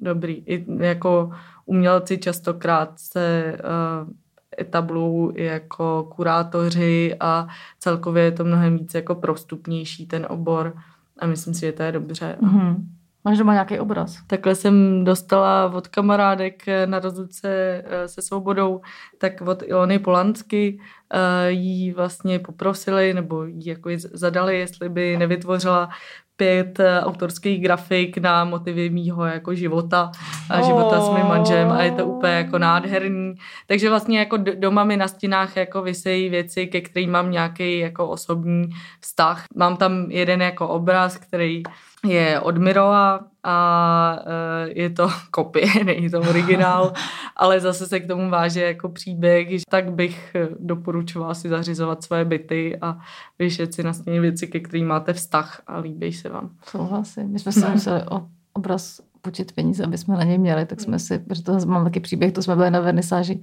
dobrý. 0.01 0.34
I 0.34 0.65
jako 0.84 1.31
umělci 1.65 2.17
častokrát 2.17 2.99
se 2.99 3.58
uh, 4.03 4.10
etablují 4.60 5.31
jako 5.36 6.10
kurátoři 6.15 7.15
a 7.19 7.47
celkově 7.79 8.23
je 8.23 8.31
to 8.31 8.43
mnohem 8.43 8.77
víc 8.77 8.93
jako 8.93 9.15
prostupnější 9.15 10.08
ten 10.08 10.25
obor 10.29 10.73
a 11.19 11.27
myslím 11.27 11.53
si, 11.53 11.62
že 11.62 11.71
to 11.71 11.84
je 11.84 11.91
dobře. 11.91 12.38
Mm-hmm. 12.41 12.75
Máš 13.27 13.38
doma 13.38 13.53
nějaký 13.53 13.79
obraz? 13.79 14.17
Takhle 14.27 14.55
jsem 14.55 15.03
dostala 15.03 15.73
od 15.73 15.88
kamarádek 15.88 16.63
na 16.86 16.99
rozluce 16.99 17.49
eh, 17.86 18.08
se 18.08 18.21
svobodou, 18.21 18.81
tak 19.17 19.41
od 19.41 19.63
Ilony 19.65 19.99
Polansky 19.99 20.79
eh, 21.13 21.51
jí 21.51 21.91
vlastně 21.91 22.39
poprosili, 22.39 23.13
nebo 23.13 23.43
jí 23.43 23.65
jako 23.65 23.89
zadali, 24.13 24.60
jestli 24.60 24.89
by 24.89 25.17
nevytvořila 25.17 25.89
pět 26.37 26.79
eh, 26.79 27.01
autorských 27.01 27.61
grafik 27.61 28.17
na 28.17 28.45
motivy 28.45 28.89
mýho 28.89 29.25
jako 29.25 29.55
života 29.55 30.11
a 30.49 30.61
života 30.61 31.01
s 31.01 31.09
mým 31.09 31.25
manželem 31.25 31.71
a 31.71 31.83
je 31.83 31.91
to 31.91 32.05
úplně 32.05 32.33
jako 32.33 32.59
nádherný. 32.59 33.35
Takže 33.67 33.89
vlastně 33.89 34.19
jako 34.19 34.37
doma 34.37 34.83
mi 34.83 34.97
na 34.97 35.07
stěnách 35.07 35.57
jako 35.57 35.81
vysejí 35.81 36.29
věci, 36.29 36.67
ke 36.67 36.81
kterým 36.81 37.11
mám 37.11 37.31
nějaký 37.31 37.79
jako 37.79 38.07
osobní 38.07 38.69
vztah. 39.01 39.43
Mám 39.55 39.77
tam 39.77 40.11
jeden 40.11 40.41
jako 40.41 40.67
obraz, 40.67 41.17
který 41.17 41.63
je 42.05 42.39
od 42.39 42.57
Miroa 42.57 43.19
a 43.43 44.19
e, 44.65 44.81
je 44.81 44.89
to 44.89 45.09
kopie, 45.31 45.83
není 45.83 46.09
to 46.09 46.19
originál, 46.19 46.93
ale 47.35 47.59
zase 47.59 47.87
se 47.87 47.99
k 47.99 48.07
tomu 48.07 48.29
váže 48.29 48.61
jako 48.61 48.89
příběh, 48.89 49.49
že 49.49 49.63
tak 49.69 49.91
bych 49.91 50.35
e, 50.35 50.47
doporučovala 50.59 51.33
si 51.33 51.49
zařizovat 51.49 52.03
svoje 52.03 52.25
byty 52.25 52.77
a 52.81 52.97
vyšet 53.39 53.73
si 53.73 53.83
na 53.83 53.93
stěně 53.93 54.21
věci, 54.21 54.47
ke 54.47 54.59
kterým 54.59 54.87
máte 54.87 55.13
vztah 55.13 55.61
a 55.67 55.79
líbí 55.79 56.13
se 56.13 56.29
vám. 56.29 56.49
Souhlasím. 56.63 57.31
My 57.31 57.39
jsme 57.39 57.51
se 57.51 57.69
museli 57.69 58.01
o 58.11 58.27
obraz 58.53 59.01
počít 59.21 59.51
peníze, 59.51 59.83
aby 59.83 59.97
jsme 59.97 60.15
na 60.15 60.23
něj 60.23 60.37
měli, 60.37 60.65
tak 60.65 60.81
jsme 60.81 60.99
si, 60.99 61.19
protože 61.19 61.43
to 61.43 61.59
mám 61.65 61.83
taky 61.83 61.99
příběh, 61.99 62.33
to 62.33 62.41
jsme 62.41 62.55
byli 62.55 62.71
na 62.71 62.79
vernisáži 62.79 63.41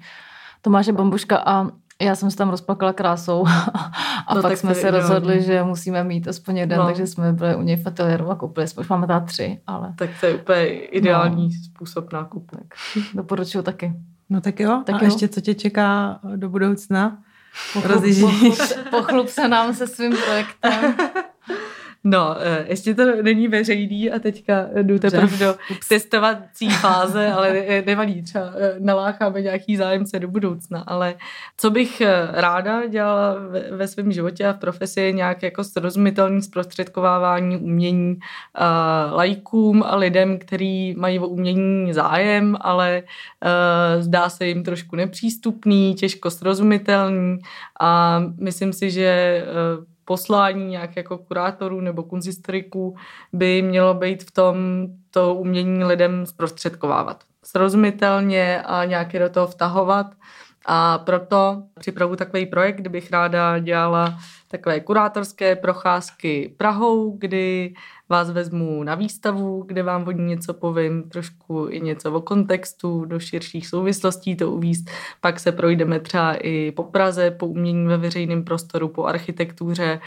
Tomáše 0.62 0.92
Bambuška 0.92 1.42
a 1.46 1.66
já 2.00 2.14
jsem 2.14 2.31
se 2.31 2.37
tam 2.37 2.50
rozplakala 2.50 2.92
krásou 2.92 3.46
a 4.26 4.35
no, 4.35 4.42
pak 4.42 4.57
jsme 4.57 4.74
se 4.74 4.90
rozhodli, 4.90 5.42
že 5.42 5.62
musíme 5.62 6.05
mít 6.05 6.28
aspoň 6.28 6.57
jeden, 6.57 6.78
no. 6.78 6.87
takže 6.87 7.07
jsme 7.07 7.33
byli 7.33 7.57
u 7.57 7.62
něj 7.62 7.76
v 7.76 7.87
ateliéru 7.87 8.31
a 8.31 8.35
koupili 8.35 8.68
jsme, 8.68 8.81
už 8.81 8.88
máme 8.88 9.07
teda 9.07 9.20
tři, 9.20 9.61
ale... 9.66 9.94
Tak 9.98 10.11
to 10.20 10.26
je 10.26 10.35
úplně 10.35 10.66
ideální 10.68 11.44
no. 11.44 11.50
způsob 11.64 12.12
nákupu. 12.12 12.57
Tak 12.57 12.66
doporučuji 13.14 13.62
taky. 13.62 13.92
No 14.31 14.40
tak 14.40 14.61
jo, 14.61 14.83
tak 14.87 14.94
a 14.94 14.98
jo. 14.98 15.05
ještě 15.05 15.28
co 15.28 15.40
tě 15.40 15.55
čeká 15.55 16.20
do 16.37 16.48
budoucna? 16.48 17.18
Pochlup, 17.72 18.05
pochlup, 18.20 18.59
pochlub 18.90 19.28
se 19.28 19.48
nám 19.48 19.74
se 19.74 19.87
svým 19.87 20.16
projektem. 20.16 20.94
No, 22.05 22.37
eh, 22.41 22.65
ještě 22.69 22.95
to 22.95 23.23
není 23.23 23.49
veřejný 23.49 24.11
a 24.11 24.19
teďka 24.19 24.69
jdu 24.83 24.99
teprve 24.99 25.37
do 25.37 25.55
testovací 25.88 26.69
fáze, 26.71 27.33
ale 27.33 27.65
nevadí, 27.87 28.23
třeba 28.23 28.53
eh, 28.57 28.75
nalácháme 28.79 29.41
nějaký 29.41 29.77
zájemce 29.77 30.19
do 30.19 30.29
budoucna, 30.29 30.85
ale 30.87 31.15
co 31.57 31.71
bych 31.71 32.01
eh, 32.01 32.29
ráda 32.33 32.87
dělala 32.87 33.37
ve, 33.77 33.88
svém 33.88 34.12
životě 34.12 34.47
a 34.47 34.53
v 34.53 34.59
profesi 34.59 35.01
je 35.01 35.12
nějak 35.12 35.43
jako 35.43 35.65
srozumitelný 35.65 36.43
zprostředkovávání 36.43 37.57
umění 37.57 38.17
lajkům 39.12 39.83
a 39.83 39.97
lidem, 39.97 40.38
kteří 40.38 40.95
mají 40.99 41.19
o 41.19 41.27
umění 41.27 41.93
zájem, 41.93 42.57
ale 42.61 43.03
zdá 43.99 44.29
se 44.29 44.47
jim 44.47 44.62
trošku 44.62 44.97
nepřístupný, 44.97 45.95
těžko 45.95 46.31
srozumitelný 46.31 47.38
a 47.81 48.23
myslím 48.38 48.73
si, 48.73 48.91
že 48.91 49.45
poslání 50.05 50.67
nějak 50.67 50.97
jako 50.97 51.19
kurátorů 51.19 51.81
nebo 51.81 52.03
kunzistoriků 52.03 52.97
by 53.33 53.62
mělo 53.62 53.95
být 53.95 54.25
v 54.25 54.31
tom 54.31 54.57
to 55.11 55.35
umění 55.35 55.85
lidem 55.85 56.27
zprostředkovávat. 56.27 57.25
srozumitelně 57.45 58.62
a 58.62 58.85
nějak 58.85 59.14
je 59.14 59.20
do 59.20 59.29
toho 59.29 59.47
vtahovat. 59.47 60.07
A 60.66 60.99
proto 60.99 61.62
připravu 61.79 62.16
takový 62.16 62.47
projekt, 62.47 62.76
kdybych 62.76 63.11
ráda 63.11 63.59
dělala 63.59 64.18
takové 64.53 64.80
kurátorské 64.80 65.57
procházky 65.57 66.55
Prahou, 66.57 67.16
kdy 67.18 67.74
vás 68.09 68.30
vezmu 68.30 68.84
na 68.84 68.94
výstavu, 68.94 69.64
kde 69.66 69.82
vám 69.82 70.09
o 70.09 70.11
ní 70.11 70.24
něco 70.24 70.55
povím, 70.55 71.03
trošku 71.03 71.66
i 71.70 71.80
něco 71.80 72.12
o 72.12 72.20
kontextu, 72.20 73.05
do 73.05 73.20
širších 73.20 73.66
souvislostí 73.66 74.36
to 74.36 74.50
uvíst. 74.50 74.90
Pak 75.20 75.40
se 75.40 75.53
projdeme 75.53 76.00
třeba 76.00 76.34
i 76.34 76.72
po 76.72 76.82
Praze, 76.82 77.30
po 77.30 77.46
umění 77.46 77.86
ve 77.86 77.96
veřejném 77.96 78.44
prostoru, 78.44 78.88
po 78.88 79.05
architektuře, 79.05 80.00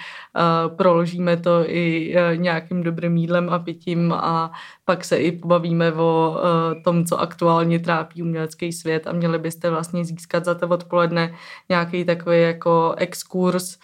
proložíme 0.75 1.37
to 1.37 1.63
i 1.65 2.13
e, 2.15 2.37
nějakým 2.37 2.83
dobrým 2.83 3.17
jídlem 3.17 3.49
a 3.49 3.59
pitím 3.59 4.13
a 4.13 4.51
pak 4.85 5.05
se 5.05 5.17
i 5.17 5.31
pobavíme 5.31 5.93
o 5.93 6.37
e, 6.37 6.81
tom, 6.81 7.05
co 7.05 7.19
aktuálně 7.19 7.79
trápí 7.79 8.21
umělecký 8.21 8.73
svět 8.73 9.07
a 9.07 9.11
měli 9.11 9.39
byste 9.39 9.69
vlastně 9.69 10.05
získat 10.05 10.45
za 10.45 10.55
to 10.55 10.67
odpoledne 10.67 11.33
nějaký 11.69 12.05
takový 12.05 12.41
jako 12.41 12.95
exkurs, 12.97 13.77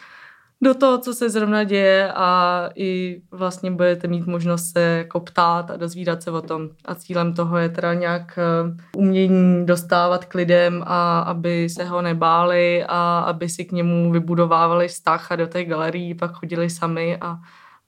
do 0.63 0.73
toho, 0.73 0.97
co 0.97 1.13
se 1.13 1.29
zrovna 1.29 1.63
děje 1.63 2.11
a 2.15 2.69
i 2.75 3.21
vlastně 3.31 3.71
budete 3.71 4.07
mít 4.07 4.27
možnost 4.27 4.71
se 4.71 4.81
jako 4.81 5.19
ptát 5.19 5.71
a 5.71 5.77
dozvídat 5.77 6.23
se 6.23 6.31
o 6.31 6.41
tom. 6.41 6.69
A 6.85 6.95
cílem 6.95 7.33
toho 7.33 7.57
je 7.57 7.69
teda 7.69 7.93
nějak 7.93 8.39
eh, 8.39 8.97
umění 8.97 9.65
dostávat 9.65 10.25
k 10.25 10.35
lidem 10.35 10.83
a 10.87 11.19
aby 11.19 11.69
se 11.69 11.85
ho 11.85 12.01
nebáli 12.01 12.83
a 12.87 13.19
aby 13.19 13.49
si 13.49 13.65
k 13.65 13.71
němu 13.71 14.11
vybudovávali 14.11 14.87
vztah 14.87 15.31
a 15.31 15.35
do 15.35 15.47
té 15.47 15.65
galerii 15.65 16.15
pak 16.15 16.31
chodili 16.31 16.69
sami 16.69 17.17
a, 17.17 17.37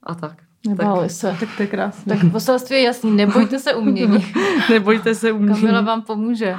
a 0.02 0.14
tak. 0.14 0.36
Nebáli 0.68 1.00
tak, 1.00 1.10
se. 1.10 1.36
Tak 1.40 1.48
to 1.56 1.62
je 1.62 1.66
krásné. 1.66 2.16
Tak 2.16 2.30
poselství 2.32 2.76
je 2.76 2.82
jasný, 2.82 3.10
nebojte 3.10 3.58
se 3.58 3.74
umění. 3.74 4.32
nebojte 4.70 5.14
se 5.14 5.32
umění. 5.32 5.60
Kamila 5.60 5.80
vám 5.80 6.02
pomůže. 6.02 6.56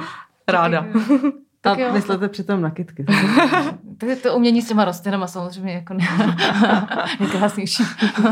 Ráda. 0.48 0.86
Tak 1.66 1.80
a 1.80 1.92
myslete 1.92 2.28
přitom 2.28 2.60
na 2.60 2.70
kytky. 2.70 3.04
tak 3.98 4.18
to 4.22 4.36
umění 4.36 4.62
s 4.62 4.68
těma 4.68 4.84
rostlinama 4.84 5.26
samozřejmě 5.26 5.72
jako 5.72 5.94
ne, 5.94 6.04
je 7.20 7.26
krásnější. 7.26 7.82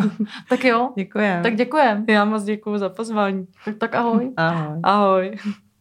tak 0.49 0.64
jo. 0.64 0.91
Děkujem. 0.97 1.43
Tak 1.43 1.57
děkujem. 1.57 2.05
Já 2.09 2.24
moc 2.24 2.45
děkuji 2.45 2.78
za 2.78 2.89
pozvání. 2.89 3.47
Tak, 3.64 3.76
tak 3.76 3.95
ahoj. 3.95 4.32
Ahoj. 4.37 4.80
Ahoj. 4.82 5.37